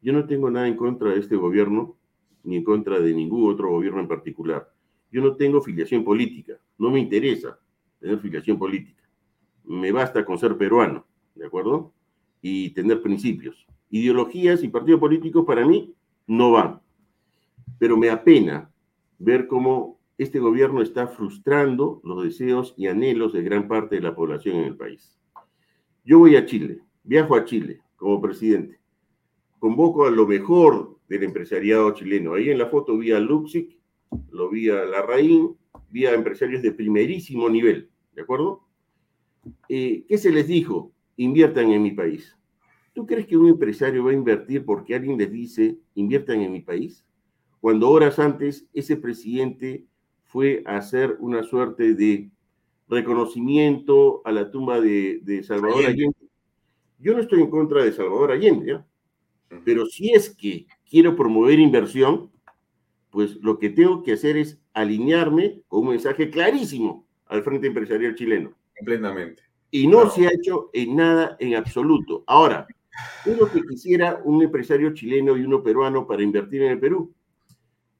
Yo 0.00 0.12
no 0.12 0.26
tengo 0.26 0.50
nada 0.50 0.68
en 0.68 0.76
contra 0.76 1.10
de 1.10 1.18
este 1.18 1.36
gobierno, 1.36 1.96
ni 2.44 2.56
en 2.56 2.64
contra 2.64 3.00
de 3.00 3.14
ningún 3.14 3.52
otro 3.52 3.70
gobierno 3.70 4.00
en 4.00 4.08
particular. 4.08 4.72
Yo 5.10 5.22
no 5.22 5.36
tengo 5.36 5.60
filiación 5.60 6.04
política, 6.04 6.54
no 6.78 6.90
me 6.90 7.00
interesa 7.00 7.58
tener 7.98 8.18
filiación 8.18 8.58
política. 8.58 9.02
Me 9.64 9.92
basta 9.92 10.24
con 10.24 10.38
ser 10.38 10.56
peruano, 10.56 11.06
¿de 11.34 11.46
acuerdo? 11.46 11.92
Y 12.40 12.70
tener 12.70 13.02
principios 13.02 13.66
ideologías 13.90 14.62
y 14.62 14.68
partidos 14.68 15.00
políticos 15.00 15.44
para 15.46 15.66
mí 15.66 15.94
no 16.26 16.52
van. 16.52 16.80
Pero 17.78 17.96
me 17.96 18.10
apena 18.10 18.70
ver 19.18 19.46
cómo 19.46 19.98
este 20.18 20.38
gobierno 20.38 20.82
está 20.82 21.06
frustrando 21.06 22.00
los 22.04 22.24
deseos 22.24 22.74
y 22.76 22.86
anhelos 22.88 23.32
de 23.32 23.42
gran 23.42 23.68
parte 23.68 23.96
de 23.96 24.02
la 24.02 24.14
población 24.14 24.56
en 24.56 24.64
el 24.64 24.76
país. 24.76 25.16
Yo 26.04 26.18
voy 26.18 26.36
a 26.36 26.44
Chile, 26.44 26.80
viajo 27.04 27.36
a 27.36 27.44
Chile 27.44 27.80
como 27.96 28.20
presidente, 28.20 28.77
convoco 29.58 30.06
a 30.06 30.10
lo 30.10 30.26
mejor 30.26 30.98
del 31.08 31.24
empresariado 31.24 31.92
chileno. 31.92 32.34
Ahí 32.34 32.50
en 32.50 32.58
la 32.58 32.66
foto 32.66 32.96
vi 32.96 33.12
a 33.12 33.20
Luxic, 33.20 33.78
lo 34.30 34.48
vi 34.50 34.70
a 34.70 34.84
Larraín, 34.84 35.56
vi 35.90 36.06
a 36.06 36.14
empresarios 36.14 36.62
de 36.62 36.72
primerísimo 36.72 37.48
nivel, 37.48 37.90
¿de 38.14 38.22
acuerdo? 38.22 38.64
Eh, 39.68 40.04
¿Qué 40.08 40.18
se 40.18 40.30
les 40.30 40.46
dijo? 40.46 40.92
Inviertan 41.16 41.70
en 41.72 41.82
mi 41.82 41.92
país. 41.92 42.36
¿Tú 42.92 43.06
crees 43.06 43.26
que 43.26 43.36
un 43.36 43.48
empresario 43.48 44.04
va 44.04 44.10
a 44.10 44.14
invertir 44.14 44.64
porque 44.64 44.94
alguien 44.94 45.18
les 45.18 45.30
dice, 45.30 45.78
inviertan 45.94 46.40
en 46.40 46.52
mi 46.52 46.60
país? 46.60 47.04
Cuando 47.60 47.90
horas 47.90 48.18
antes 48.18 48.66
ese 48.72 48.96
presidente 48.96 49.84
fue 50.24 50.62
a 50.66 50.76
hacer 50.76 51.16
una 51.20 51.42
suerte 51.42 51.94
de 51.94 52.30
reconocimiento 52.88 54.22
a 54.24 54.32
la 54.32 54.50
tumba 54.50 54.80
de, 54.80 55.42
Salvador 55.42 55.86
Allende. 55.86 56.16
Yo 56.98 57.14
no 57.14 57.20
estoy 57.20 57.40
en 57.40 57.50
contra 57.50 57.84
de 57.84 57.92
Salvador 57.92 58.32
Allende, 58.32 58.82
pero 59.64 59.86
si 59.86 60.12
es 60.12 60.34
que 60.34 60.66
quiero 60.88 61.16
promover 61.16 61.58
inversión, 61.58 62.30
pues 63.10 63.36
lo 63.36 63.58
que 63.58 63.70
tengo 63.70 64.02
que 64.02 64.12
hacer 64.12 64.36
es 64.36 64.60
alinearme 64.74 65.62
con 65.68 65.80
un 65.80 65.90
mensaje 65.90 66.30
clarísimo 66.30 67.06
al 67.26 67.42
Frente 67.42 67.66
Empresarial 67.66 68.14
chileno. 68.14 68.54
Completamente. 68.76 69.42
Y 69.70 69.86
no 69.86 70.08
se 70.10 70.26
ha 70.26 70.30
hecho 70.30 70.70
en 70.72 70.96
nada 70.96 71.36
en 71.40 71.54
absoluto. 71.54 72.24
Ahora, 72.26 72.66
¿Qué 73.24 73.32
es 73.32 73.38
lo 73.38 73.50
que 73.50 73.62
quisiera 73.62 74.20
un 74.24 74.42
empresario 74.42 74.92
chileno 74.92 75.36
y 75.36 75.42
uno 75.42 75.62
peruano 75.62 76.06
para 76.06 76.22
invertir 76.22 76.62
en 76.62 76.72
el 76.72 76.80
Perú? 76.80 77.14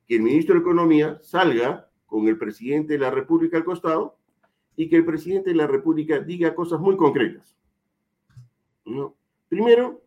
Que 0.06 0.16
el 0.16 0.22
ministro 0.22 0.54
de 0.54 0.60
Economía 0.60 1.18
salga 1.22 1.88
con 2.06 2.26
el 2.26 2.38
presidente 2.38 2.94
de 2.94 2.98
la 2.98 3.10
República 3.10 3.56
al 3.56 3.64
costado 3.64 4.16
y 4.76 4.88
que 4.88 4.96
el 4.96 5.04
presidente 5.04 5.50
de 5.50 5.56
la 5.56 5.66
República 5.66 6.18
diga 6.20 6.54
cosas 6.54 6.80
muy 6.80 6.96
concretas. 6.96 7.56
¿No? 8.84 9.16
Primero, 9.48 10.02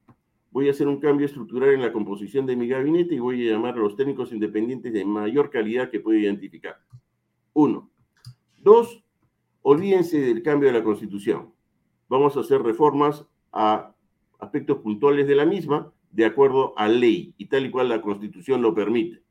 voy 0.52 0.68
a 0.68 0.72
hacer 0.72 0.88
un 0.88 1.00
cambio 1.00 1.26
estructural 1.26 1.74
en 1.74 1.82
la 1.82 1.94
composición 1.94 2.46
de 2.46 2.56
mi 2.56 2.68
gabinete 2.68 3.16
y 3.16 3.20
voy 3.20 3.48
a 3.48 3.54
llamar 3.54 3.76
a 3.76 3.80
los 3.80 3.96
técnicos 3.96 4.32
independientes 4.34 4.94
de 4.94 5.06
mayor 5.06 5.50
calidad 5.50 5.90
que 5.90 6.02
pueda 6.02 6.20
identificar. 6.20 6.78
Uno. 7.54 7.90
Dos, 8.58 9.04
olvídense 9.62 10.20
del 10.20 10.44
cambio 10.44 10.68
de 10.72 10.78
la 10.78 10.84
constitución. 10.84 11.54
Vamos 12.10 12.36
a 12.36 12.42
hacer 12.42 12.62
reformas 12.62 13.26
a 13.54 13.96
aspectos 14.40 14.80
puntuales 14.80 15.28
de 15.28 15.36
la 15.36 15.46
misma 15.46 15.92
de 16.12 16.26
acuerdo 16.26 16.78
a 16.78 16.88
ley 16.90 17.34
y 17.38 17.46
tal 17.46 17.66
y 17.66 17.72
cual 17.72 17.90
la 17.90 18.02
Constitución 18.02 18.62
lo 18.62 18.76
permite. 18.76 19.22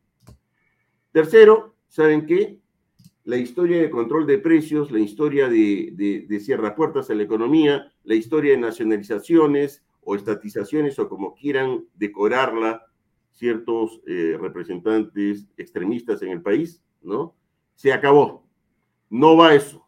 Tercero, 1.13 1.75
¿saben 1.89 2.27
qué? 2.27 2.59
La 3.25 3.37
historia 3.37 3.83
de 3.83 3.91
control 3.91 4.27
de 4.27 4.39
precios, 4.39 4.91
la 4.91 5.01
historia 5.01 5.49
de, 5.49 5.91
de, 5.93 6.27
de 6.27 6.73
puertas 6.73 7.11
a 7.11 7.15
la 7.15 7.23
economía, 7.23 7.93
la 8.05 8.15
historia 8.15 8.53
de 8.53 8.59
nacionalizaciones 8.59 9.85
o 10.11 10.17
estatizaciones 10.17 10.99
o 10.99 11.09
como 11.09 11.35
quieran 11.35 11.85
decorarla 11.95 12.85
ciertos 13.31 14.01
eh, 14.09 14.37
representantes 14.41 15.47
extremistas 15.57 16.21
en 16.23 16.31
el 16.31 16.43
país, 16.43 16.83
¿no? 17.01 17.37
Se 17.77 17.93
acabó. 17.93 18.45
No 19.09 19.37
va 19.37 19.55
eso. 19.55 19.87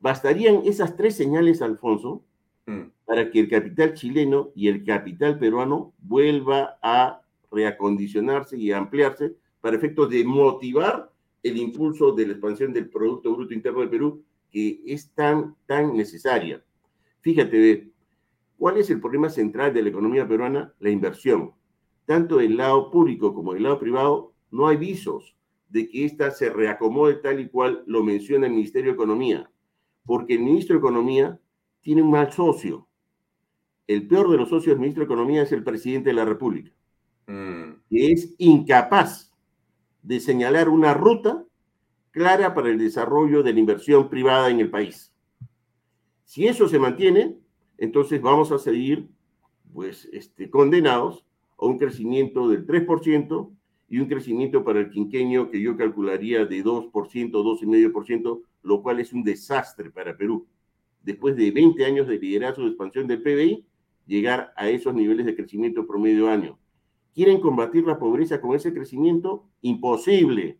Bastarían 0.00 0.62
esas 0.64 0.96
tres 0.96 1.14
señales, 1.14 1.62
Alfonso, 1.62 2.24
Mm. 2.66 2.90
para 3.04 3.30
que 3.30 3.38
el 3.38 3.48
capital 3.48 3.94
chileno 3.94 4.50
y 4.56 4.66
el 4.66 4.84
capital 4.84 5.38
peruano 5.38 5.94
vuelva 5.98 6.78
a 6.82 7.22
reacondicionarse 7.52 8.58
y 8.58 8.72
ampliarse 8.72 9.36
para 9.60 9.76
efectos 9.76 10.10
de 10.10 10.24
motivar 10.24 11.12
el 11.44 11.56
impulso 11.58 12.10
de 12.10 12.26
la 12.26 12.32
expansión 12.32 12.72
del 12.72 12.90
Producto 12.90 13.32
Bruto 13.32 13.54
Interno 13.54 13.80
del 13.80 13.90
Perú, 13.90 14.24
que 14.50 14.82
es 14.84 15.12
tan, 15.14 15.54
tan 15.66 15.96
necesaria. 15.96 16.60
Fíjate, 17.20 17.92
¿cuál 18.58 18.78
es 18.78 18.90
el 18.90 19.00
problema 19.00 19.28
central 19.28 19.72
de 19.72 19.82
la 19.82 19.88
economía 19.88 20.26
peruana? 20.26 20.74
La 20.78 20.90
inversión. 20.90 21.52
Tanto 22.04 22.36
del 22.36 22.56
lado 22.56 22.90
público 22.90 23.34
como 23.34 23.54
del 23.54 23.64
lado 23.64 23.78
privado, 23.78 24.34
no 24.50 24.68
hay 24.68 24.76
visos 24.76 25.36
de 25.68 25.88
que 25.88 26.04
ésta 26.04 26.30
se 26.30 26.50
reacomode 26.50 27.14
tal 27.16 27.40
y 27.40 27.48
cual 27.48 27.82
lo 27.86 28.02
menciona 28.02 28.46
el 28.46 28.52
Ministerio 28.52 28.92
de 28.92 28.94
Economía, 28.94 29.50
porque 30.04 30.34
el 30.34 30.40
ministro 30.40 30.74
de 30.74 30.80
Economía 30.80 31.40
tiene 31.80 32.02
un 32.02 32.10
mal 32.10 32.32
socio. 32.32 32.88
El 33.86 34.06
peor 34.06 34.30
de 34.30 34.36
los 34.36 34.48
socios 34.48 34.74
del 34.74 34.80
ministro 34.80 35.00
de 35.00 35.06
Economía 35.06 35.42
es 35.42 35.52
el 35.52 35.64
presidente 35.64 36.10
de 36.10 36.14
la 36.14 36.24
República, 36.24 36.72
mm. 37.26 37.82
que 37.90 38.12
es 38.12 38.34
incapaz 38.38 39.32
de 40.02 40.20
señalar 40.20 40.68
una 40.68 40.94
ruta 40.94 41.44
clara 42.12 42.54
para 42.54 42.70
el 42.70 42.78
desarrollo 42.78 43.42
de 43.42 43.52
la 43.52 43.60
inversión 43.60 44.08
privada 44.08 44.48
en 44.48 44.60
el 44.60 44.70
país. 44.70 45.12
Si 46.24 46.46
eso 46.46 46.68
se 46.68 46.78
mantiene, 46.78 47.36
entonces 47.78 48.20
vamos 48.20 48.52
a 48.52 48.58
seguir 48.58 49.08
pues, 49.72 50.08
este, 50.12 50.50
condenados 50.50 51.24
a 51.58 51.66
un 51.66 51.78
crecimiento 51.78 52.48
del 52.48 52.66
3% 52.66 53.50
y 53.88 53.98
un 53.98 54.08
crecimiento 54.08 54.64
para 54.64 54.80
el 54.80 54.90
quinquenio 54.90 55.50
que 55.50 55.60
yo 55.60 55.76
calcularía 55.76 56.44
de 56.44 56.64
2%, 56.64 56.90
2,5%, 56.90 58.42
lo 58.62 58.82
cual 58.82 59.00
es 59.00 59.12
un 59.12 59.22
desastre 59.22 59.90
para 59.90 60.16
Perú. 60.16 60.46
Después 61.02 61.36
de 61.36 61.50
20 61.52 61.84
años 61.84 62.08
de 62.08 62.18
liderazgo 62.18 62.64
de 62.64 62.70
expansión 62.70 63.06
del 63.06 63.22
PBI, 63.22 63.64
llegar 64.06 64.52
a 64.56 64.68
esos 64.68 64.94
niveles 64.94 65.26
de 65.26 65.36
crecimiento 65.36 65.86
promedio 65.86 66.28
año. 66.28 66.58
¿Quieren 67.14 67.40
combatir 67.40 67.84
la 67.84 67.98
pobreza 67.98 68.40
con 68.40 68.54
ese 68.54 68.74
crecimiento? 68.74 69.46
Imposible. 69.62 70.58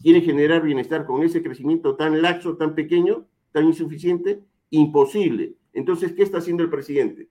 ¿Quieren 0.00 0.22
generar 0.22 0.62
bienestar 0.62 1.06
con 1.06 1.22
ese 1.22 1.42
crecimiento 1.42 1.96
tan 1.96 2.22
laxo, 2.22 2.56
tan 2.56 2.74
pequeño, 2.74 3.26
tan 3.52 3.66
insuficiente? 3.66 4.42
Imposible. 4.70 5.54
Entonces, 5.78 6.12
¿qué 6.12 6.24
está 6.24 6.38
haciendo 6.38 6.64
el 6.64 6.70
presidente? 6.70 7.28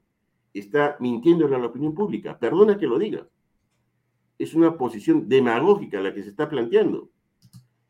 Está 0.53 0.95
mintiéndole 1.01 1.53
a 1.53 1.59
la 1.59 1.67
opinión 1.67 1.93
pública. 1.93 2.39
Perdona 2.39 2.77
que 2.77 2.87
lo 2.87 2.97
diga. 2.97 3.27
Es 4.39 4.53
una 4.53 4.77
posición 4.77 5.27
demagógica 5.27 5.99
la 5.99 6.13
que 6.13 6.23
se 6.23 6.29
está 6.29 6.47
planteando. 6.47 7.09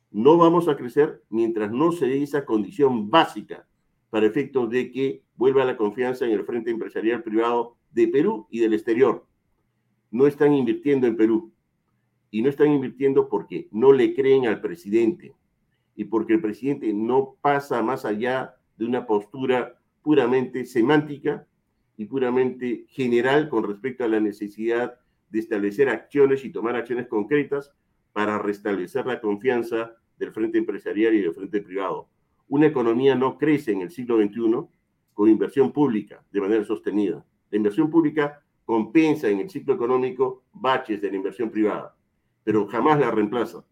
No 0.09 0.35
vamos 0.35 0.67
a 0.67 0.75
crecer 0.75 1.21
mientras 1.29 1.71
no 1.71 1.91
se 1.91 2.07
dé 2.07 2.23
esa 2.23 2.43
condición 2.43 3.07
básica 3.11 3.67
para 4.09 4.25
efectos 4.25 4.67
de 4.71 4.91
que 4.91 5.21
vuelva 5.35 5.63
la 5.63 5.77
confianza 5.77 6.25
en 6.25 6.31
el 6.31 6.43
frente 6.43 6.71
empresarial 6.71 7.21
privado 7.21 7.77
de 7.91 8.07
Perú 8.07 8.47
y 8.49 8.59
del 8.59 8.73
exterior 8.73 9.27
no 10.09 10.25
están 10.25 10.55
invirtiendo 10.55 11.05
en 11.05 11.17
Perú. 11.17 11.51
Y 12.31 12.41
no 12.41 12.49
están 12.49 12.71
invirtiendo 12.71 13.29
porque 13.29 13.67
no 13.69 13.93
le 13.93 14.15
creen 14.15 14.47
al 14.47 14.59
presidente 14.59 15.35
y 15.95 16.05
porque 16.05 16.33
el 16.33 16.41
presidente 16.41 16.91
no 16.93 17.35
pasa 17.41 17.83
más 17.83 18.05
allá 18.05 18.55
de 18.75 18.85
una 18.85 19.05
postura 19.05 19.76
puramente 20.07 20.65
semántica 20.65 21.45
y 21.97 22.05
puramente 22.05 22.85
general 22.87 23.49
con 23.49 23.65
respecto 23.65 24.05
a 24.05 24.07
la 24.07 24.21
necesidad 24.21 24.97
de 25.29 25.39
establecer 25.39 25.89
acciones 25.89 26.45
y 26.45 26.49
tomar 26.49 26.77
acciones 26.77 27.07
concretas 27.07 27.73
para 28.13 28.39
restablecer 28.39 29.05
la 29.05 29.19
confianza 29.19 29.97
del 30.17 30.31
frente 30.31 30.59
empresarial 30.59 31.13
y 31.13 31.19
del 31.23 31.33
frente 31.33 31.59
privado. 31.59 32.07
Una 32.47 32.67
economía 32.67 33.15
no 33.15 33.37
crece 33.37 33.73
en 33.73 33.81
el 33.81 33.91
siglo 33.91 34.15
XXI 34.15 34.65
con 35.13 35.27
inversión 35.27 35.73
pública 35.73 36.23
de 36.31 36.39
manera 36.39 36.63
sostenida. 36.63 37.25
La 37.51 37.57
inversión 37.57 37.89
pública 37.89 38.41
compensa 38.63 39.27
en 39.27 39.41
el 39.41 39.49
ciclo 39.49 39.73
económico 39.73 40.45
baches 40.53 41.01
de 41.01 41.09
la 41.09 41.17
inversión 41.17 41.51
privada, 41.51 41.97
pero 42.45 42.65
jamás 42.67 42.97
la 42.97 43.11
reemplaza. 43.11 43.65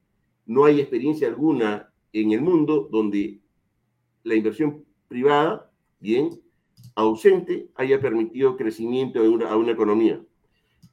No 0.45 0.65
hay 0.65 0.81
experiencia 0.81 1.29
alguna 1.29 1.93
en 2.11 2.33
el 2.33 2.41
mundo 2.41 2.89
donde 2.91 3.39
la 4.23 4.35
inversión 4.35 4.83
privada, 5.07 5.71
bien, 6.05 6.39
ausente, 6.93 7.67
haya 7.75 7.99
permitido 7.99 8.55
crecimiento 8.57 9.19
a 9.19 9.57
una 9.57 9.71
economía. 9.71 10.21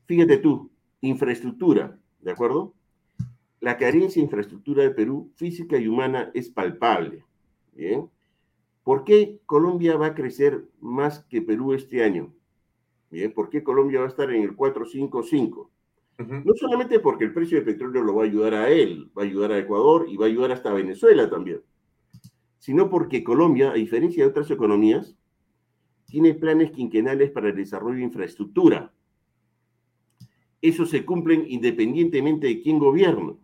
Fíjate 0.07 0.39
tú, 0.39 0.71
infraestructura, 1.03 1.99
¿de 2.21 2.31
acuerdo? 2.31 2.75
La 3.61 3.77
carencia 3.77 4.21
de 4.21 4.25
infraestructura 4.25 4.83
de 4.83 4.91
Perú, 4.91 5.31
física 5.37 5.77
y 5.77 5.87
humana, 5.87 6.31
es 6.33 6.49
palpable. 6.49 7.25
Bien. 7.75 8.09
¿Por 8.83 9.05
qué 9.05 9.39
Colombia 9.47 9.97
va 9.97 10.07
a 10.07 10.15
crecer 10.15 10.65
más 10.81 11.21
que 11.27 11.43
Perú 11.43 11.75
este 11.75 12.03
año? 12.03 12.33
Bien, 13.11 13.33
¿por 13.33 13.51
qué 13.51 13.63
Colombia 13.63 14.01
va 14.01 14.07
a 14.07 14.09
estar 14.09 14.31
en 14.31 14.43
el 14.43 14.57
455? 14.57 15.71
No 16.19 16.55
solamente 16.55 17.01
porque 17.01 17.25
el 17.25 17.35
precio 17.35 17.59
del 17.59 17.67
petróleo 17.67 18.03
lo 18.03 18.15
va 18.15 18.23
a 18.23 18.27
ayudar 18.27 18.55
a 18.55 18.71
él, 18.71 19.11
va 19.17 19.23
a 19.23 19.27
ayudar 19.27 19.53
a 19.53 19.59
Ecuador 19.59 20.07
y 20.09 20.17
va 20.17 20.27
a 20.27 20.29
ayudar 20.29 20.53
hasta 20.53 20.73
Venezuela 20.73 21.29
también, 21.29 21.61
sino 22.63 22.89
porque 22.89 23.25
Colombia, 23.25 23.73
a 23.73 23.75
diferencia 23.75 24.23
de 24.23 24.31
otras 24.31 24.49
economías, 24.49 25.17
tiene 26.07 26.33
planes 26.33 26.71
quinquenales 26.71 27.33
para 27.33 27.49
el 27.49 27.57
desarrollo 27.57 27.97
de 27.97 28.05
infraestructura. 28.05 28.95
Eso 30.61 30.87
se 30.87 31.05
cumplen 31.05 31.45
independientemente 31.49 32.47
de 32.47 32.63
quién 32.63 32.79
gobierna. 32.79 33.35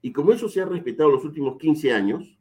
Y 0.00 0.12
como 0.12 0.30
eso 0.30 0.48
se 0.48 0.60
ha 0.60 0.64
respetado 0.64 1.10
los 1.10 1.24
últimos 1.24 1.58
15 1.58 1.92
años, 1.92 2.38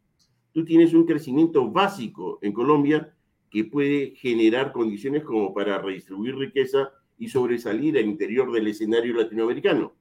tú 0.51 0.63
tienes 0.63 0.93
un 0.93 1.07
crecimiento 1.07 1.71
básico 1.71 2.37
en 2.43 2.53
Colombia 2.53 3.15
que 3.49 3.65
puede 3.65 4.13
generar 4.15 4.73
condiciones 4.73 5.23
como 5.23 5.55
para 5.55 5.81
redistribuir 5.81 6.35
riqueza 6.35 6.91
y 7.17 7.29
sobresalir 7.29 7.97
al 7.97 8.05
interior 8.05 8.51
del 8.51 8.67
escenario 8.67 9.15
latinoamericano. 9.15 9.95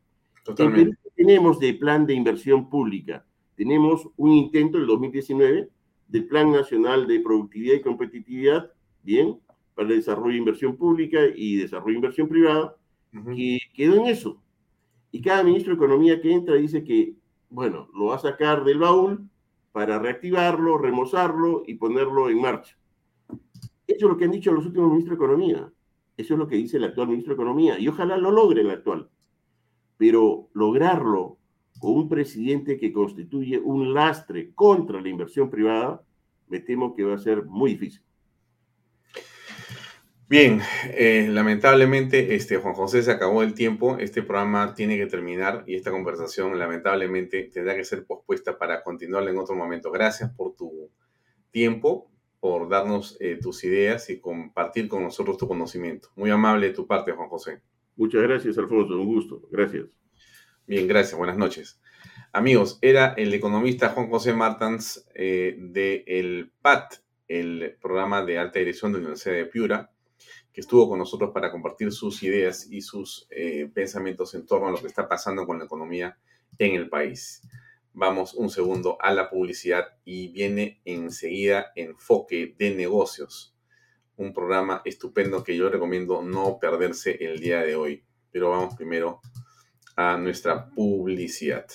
Totalmente. 0.44 0.98
tenemos 1.16 1.58
de 1.58 1.72
plan 1.72 2.04
de 2.04 2.12
inversión 2.12 2.68
pública. 2.68 3.24
Tenemos 3.54 4.06
un 4.18 4.32
intento 4.32 4.76
en 4.76 4.82
el 4.82 4.86
2019 4.86 5.70
del 6.10 6.26
Plan 6.26 6.50
Nacional 6.50 7.06
de 7.06 7.20
Productividad 7.20 7.76
y 7.76 7.82
Competitividad, 7.82 8.72
bien, 9.02 9.38
para 9.74 9.88
el 9.88 9.96
desarrollo 9.96 10.32
de 10.32 10.38
inversión 10.38 10.76
pública 10.76 11.20
y 11.34 11.56
desarrollo 11.56 11.92
de 11.92 11.98
inversión 11.98 12.28
privada, 12.28 12.76
que 13.34 13.58
quedó 13.74 13.96
en 13.96 14.06
eso. 14.06 14.42
Y 15.12 15.22
cada 15.22 15.42
ministro 15.42 15.72
de 15.72 15.76
Economía 15.76 16.20
que 16.20 16.32
entra 16.32 16.56
dice 16.56 16.82
que, 16.84 17.14
bueno, 17.48 17.88
lo 17.94 18.06
va 18.06 18.16
a 18.16 18.18
sacar 18.18 18.64
del 18.64 18.78
baúl 18.78 19.28
para 19.72 19.98
reactivarlo, 19.98 20.78
remozarlo 20.78 21.62
y 21.66 21.74
ponerlo 21.74 22.28
en 22.28 22.40
marcha. 22.40 22.76
Eso 23.86 24.06
es 24.06 24.10
lo 24.10 24.16
que 24.16 24.24
han 24.24 24.30
dicho 24.32 24.52
los 24.52 24.66
últimos 24.66 24.90
ministros 24.90 25.18
de 25.18 25.24
Economía. 25.24 25.72
Eso 26.16 26.34
es 26.34 26.38
lo 26.38 26.46
que 26.46 26.56
dice 26.56 26.76
el 26.76 26.84
actual 26.84 27.08
ministro 27.08 27.34
de 27.34 27.42
Economía. 27.42 27.78
Y 27.78 27.88
ojalá 27.88 28.16
lo 28.16 28.30
logre 28.30 28.62
el 28.62 28.70
actual. 28.70 29.08
Pero 29.96 30.48
lograrlo 30.54 31.38
con 31.80 31.92
un 31.92 32.08
presidente 32.08 32.78
que 32.78 32.92
constituye 32.92 33.58
un 33.58 33.94
lastre 33.94 34.52
contra 34.54 35.00
la 35.00 35.08
inversión 35.08 35.50
privada, 35.50 36.02
me 36.46 36.60
temo 36.60 36.94
que 36.94 37.04
va 37.04 37.14
a 37.14 37.18
ser 37.18 37.46
muy 37.46 37.72
difícil. 37.72 38.02
Bien, 40.28 40.60
eh, 40.84 41.26
lamentablemente, 41.28 42.36
este, 42.36 42.58
Juan 42.58 42.74
José, 42.74 43.02
se 43.02 43.10
acabó 43.10 43.42
el 43.42 43.54
tiempo. 43.54 43.96
Este 43.98 44.22
programa 44.22 44.74
tiene 44.74 44.96
que 44.96 45.06
terminar 45.06 45.64
y 45.66 45.74
esta 45.74 45.90
conversación, 45.90 46.56
lamentablemente, 46.56 47.50
tendrá 47.52 47.74
que 47.74 47.82
ser 47.82 48.04
pospuesta 48.04 48.56
para 48.56 48.84
continuarla 48.84 49.30
en 49.30 49.38
otro 49.38 49.56
momento. 49.56 49.90
Gracias 49.90 50.30
por 50.30 50.54
tu 50.54 50.90
tiempo 51.50 52.10
por 52.38 52.68
darnos 52.68 53.16
eh, 53.20 53.38
tus 53.42 53.64
ideas 53.64 54.08
y 54.08 54.20
compartir 54.20 54.86
con 54.88 55.02
nosotros 55.02 55.36
tu 55.36 55.48
conocimiento. 55.48 56.10
Muy 56.14 56.30
amable 56.30 56.68
de 56.68 56.74
tu 56.74 56.86
parte, 56.86 57.10
Juan 57.10 57.28
José. 57.28 57.60
Muchas 57.96 58.22
gracias, 58.22 58.56
Alfonso. 58.56 59.00
Un 59.00 59.06
gusto. 59.06 59.42
Gracias. 59.50 59.86
Bien, 60.70 60.86
gracias. 60.86 61.18
Buenas 61.18 61.36
noches. 61.36 61.80
Amigos, 62.32 62.78
era 62.80 63.14
el 63.14 63.34
economista 63.34 63.88
Juan 63.88 64.08
José 64.08 64.32
Martans 64.32 65.04
eh, 65.16 65.56
de 65.58 66.04
el 66.06 66.52
PAT, 66.62 66.94
el 67.26 67.76
programa 67.82 68.24
de 68.24 68.38
alta 68.38 68.60
dirección 68.60 68.92
de 68.92 68.98
la 68.98 69.06
Universidad 69.06 69.34
de 69.34 69.46
Piura, 69.46 69.90
que 70.52 70.60
estuvo 70.60 70.88
con 70.88 71.00
nosotros 71.00 71.32
para 71.34 71.50
compartir 71.50 71.90
sus 71.90 72.22
ideas 72.22 72.68
y 72.70 72.82
sus 72.82 73.26
eh, 73.30 73.68
pensamientos 73.74 74.32
en 74.36 74.46
torno 74.46 74.68
a 74.68 74.70
lo 74.70 74.80
que 74.80 74.86
está 74.86 75.08
pasando 75.08 75.44
con 75.44 75.58
la 75.58 75.64
economía 75.64 76.16
en 76.56 76.76
el 76.76 76.88
país. 76.88 77.42
Vamos 77.92 78.34
un 78.34 78.48
segundo 78.48 78.96
a 79.00 79.12
la 79.12 79.28
publicidad 79.28 79.98
y 80.04 80.28
viene 80.28 80.80
enseguida 80.84 81.72
Enfoque 81.74 82.54
de 82.56 82.76
Negocios, 82.76 83.56
un 84.14 84.32
programa 84.32 84.82
estupendo 84.84 85.42
que 85.42 85.56
yo 85.56 85.68
recomiendo 85.68 86.22
no 86.22 86.60
perderse 86.60 87.18
el 87.24 87.40
día 87.40 87.58
de 87.62 87.74
hoy. 87.74 88.04
Pero 88.30 88.50
vamos 88.50 88.76
primero 88.76 89.20
nuestra 89.96 90.70
publicidad. 90.70 91.66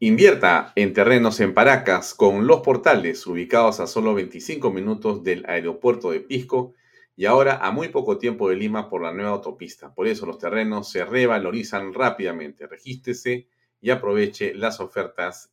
Invierta 0.00 0.72
en 0.76 0.92
terrenos 0.92 1.40
en 1.40 1.54
Paracas 1.54 2.14
con 2.14 2.46
los 2.46 2.60
portales 2.60 3.26
ubicados 3.26 3.80
a 3.80 3.86
solo 3.86 4.12
25 4.12 4.70
minutos 4.70 5.24
del 5.24 5.46
aeropuerto 5.48 6.10
de 6.10 6.20
Pisco 6.20 6.74
y 7.16 7.24
ahora 7.26 7.56
a 7.56 7.70
muy 7.70 7.88
poco 7.88 8.18
tiempo 8.18 8.50
de 8.50 8.56
Lima 8.56 8.90
por 8.90 9.02
la 9.02 9.12
nueva 9.12 9.30
autopista. 9.30 9.94
Por 9.94 10.06
eso 10.06 10.26
los 10.26 10.38
terrenos 10.38 10.90
se 10.90 11.04
revalorizan 11.04 11.94
rápidamente. 11.94 12.66
Regístrese 12.66 13.48
y 13.80 13.90
aproveche 13.90 14.54
las 14.54 14.80
ofertas 14.80 15.50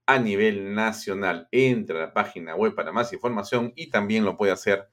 a 0.07 0.18
nivel 0.18 0.74
nacional. 0.74 1.47
Entra 1.53 1.99
a 1.99 2.07
la 2.09 2.12
página 2.12 2.57
web 2.57 2.74
para 2.74 2.91
más 2.91 3.12
información 3.12 3.72
y 3.76 3.91
también 3.91 4.24
lo 4.24 4.37
puede 4.37 4.51
hacer 4.51 4.89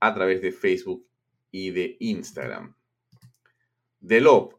a 0.00 0.14
través 0.14 0.42
de 0.42 0.50
Facebook 0.50 1.06
y 1.52 1.70
de 1.70 1.96
Instagram. 2.00 2.74
Delop, 4.00 4.57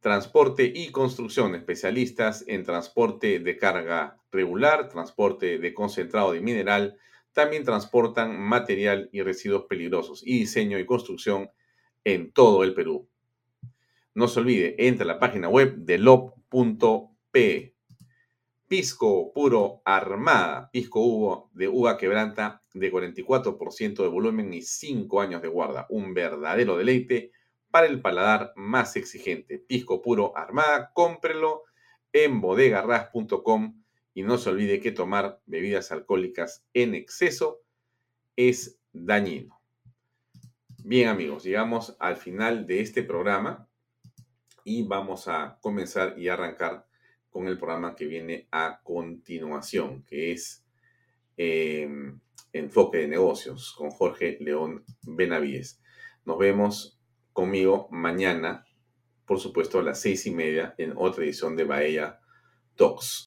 transporte 0.00 0.72
y 0.74 0.90
construcción, 0.90 1.54
especialistas 1.54 2.44
en 2.46 2.64
transporte 2.64 3.38
de 3.38 3.56
carga 3.56 4.18
regular, 4.32 4.88
transporte 4.88 5.58
de 5.58 5.74
concentrado 5.74 6.32
de 6.32 6.40
mineral, 6.40 6.96
También 7.32 7.62
transportan 7.62 8.40
material 8.40 9.08
y 9.12 9.22
residuos 9.22 9.66
peligrosos 9.68 10.20
y 10.26 10.40
diseño 10.40 10.80
y 10.80 10.84
construcción 10.84 11.48
en 12.02 12.32
todo 12.32 12.64
el 12.64 12.74
Perú. 12.74 13.08
No 14.14 14.26
se 14.26 14.40
olvide, 14.40 14.74
entra 14.78 15.04
a 15.04 15.06
la 15.06 15.20
página 15.20 15.48
web 15.48 15.76
de 15.76 15.98
lob.p. 15.98 17.76
Pisco 18.66 19.32
puro 19.32 19.80
armada, 19.84 20.70
pisco 20.72 21.00
uvo 21.00 21.50
de 21.54 21.68
uva 21.68 21.96
quebranta 21.96 22.64
de 22.74 22.90
44% 22.92 24.02
de 24.02 24.08
volumen 24.08 24.52
y 24.52 24.62
5 24.62 25.20
años 25.20 25.40
de 25.40 25.48
guarda. 25.48 25.86
Un 25.88 26.14
verdadero 26.14 26.76
deleite 26.76 27.30
para 27.70 27.86
el 27.86 28.00
paladar 28.00 28.52
más 28.56 28.96
exigente. 28.96 29.58
Pisco 29.58 30.02
puro 30.02 30.36
armada, 30.36 30.92
cómprelo 30.92 31.64
en 32.12 32.40
bodegarras.com 32.40 33.82
y 34.14 34.22
no 34.22 34.38
se 34.38 34.50
olvide 34.50 34.80
que 34.80 34.92
tomar 34.92 35.40
bebidas 35.46 35.92
alcohólicas 35.92 36.66
en 36.74 36.94
exceso 36.94 37.62
es 38.36 38.80
dañino. 38.92 39.60
Bien 40.82 41.08
amigos, 41.08 41.44
llegamos 41.44 41.96
al 42.00 42.16
final 42.16 42.66
de 42.66 42.80
este 42.80 43.02
programa 43.02 43.68
y 44.64 44.82
vamos 44.82 45.28
a 45.28 45.58
comenzar 45.60 46.18
y 46.18 46.28
arrancar 46.28 46.86
con 47.28 47.46
el 47.46 47.58
programa 47.58 47.94
que 47.94 48.06
viene 48.06 48.48
a 48.50 48.80
continuación, 48.82 50.02
que 50.04 50.32
es 50.32 50.64
em, 51.36 52.20
Enfoque 52.52 52.98
de 52.98 53.08
Negocios 53.08 53.72
con 53.76 53.90
Jorge 53.90 54.38
León 54.40 54.84
Benavides. 55.02 55.80
Nos 56.24 56.38
vemos 56.38 56.99
conmigo 57.32 57.88
mañana, 57.90 58.66
por 59.26 59.38
supuesto, 59.38 59.78
a 59.78 59.82
las 59.82 60.00
seis 60.00 60.26
y 60.26 60.30
media 60.30 60.74
en 60.78 60.94
otra 60.96 61.24
edición 61.24 61.56
de 61.56 61.64
Bahía 61.64 62.20
Talks. 62.76 63.18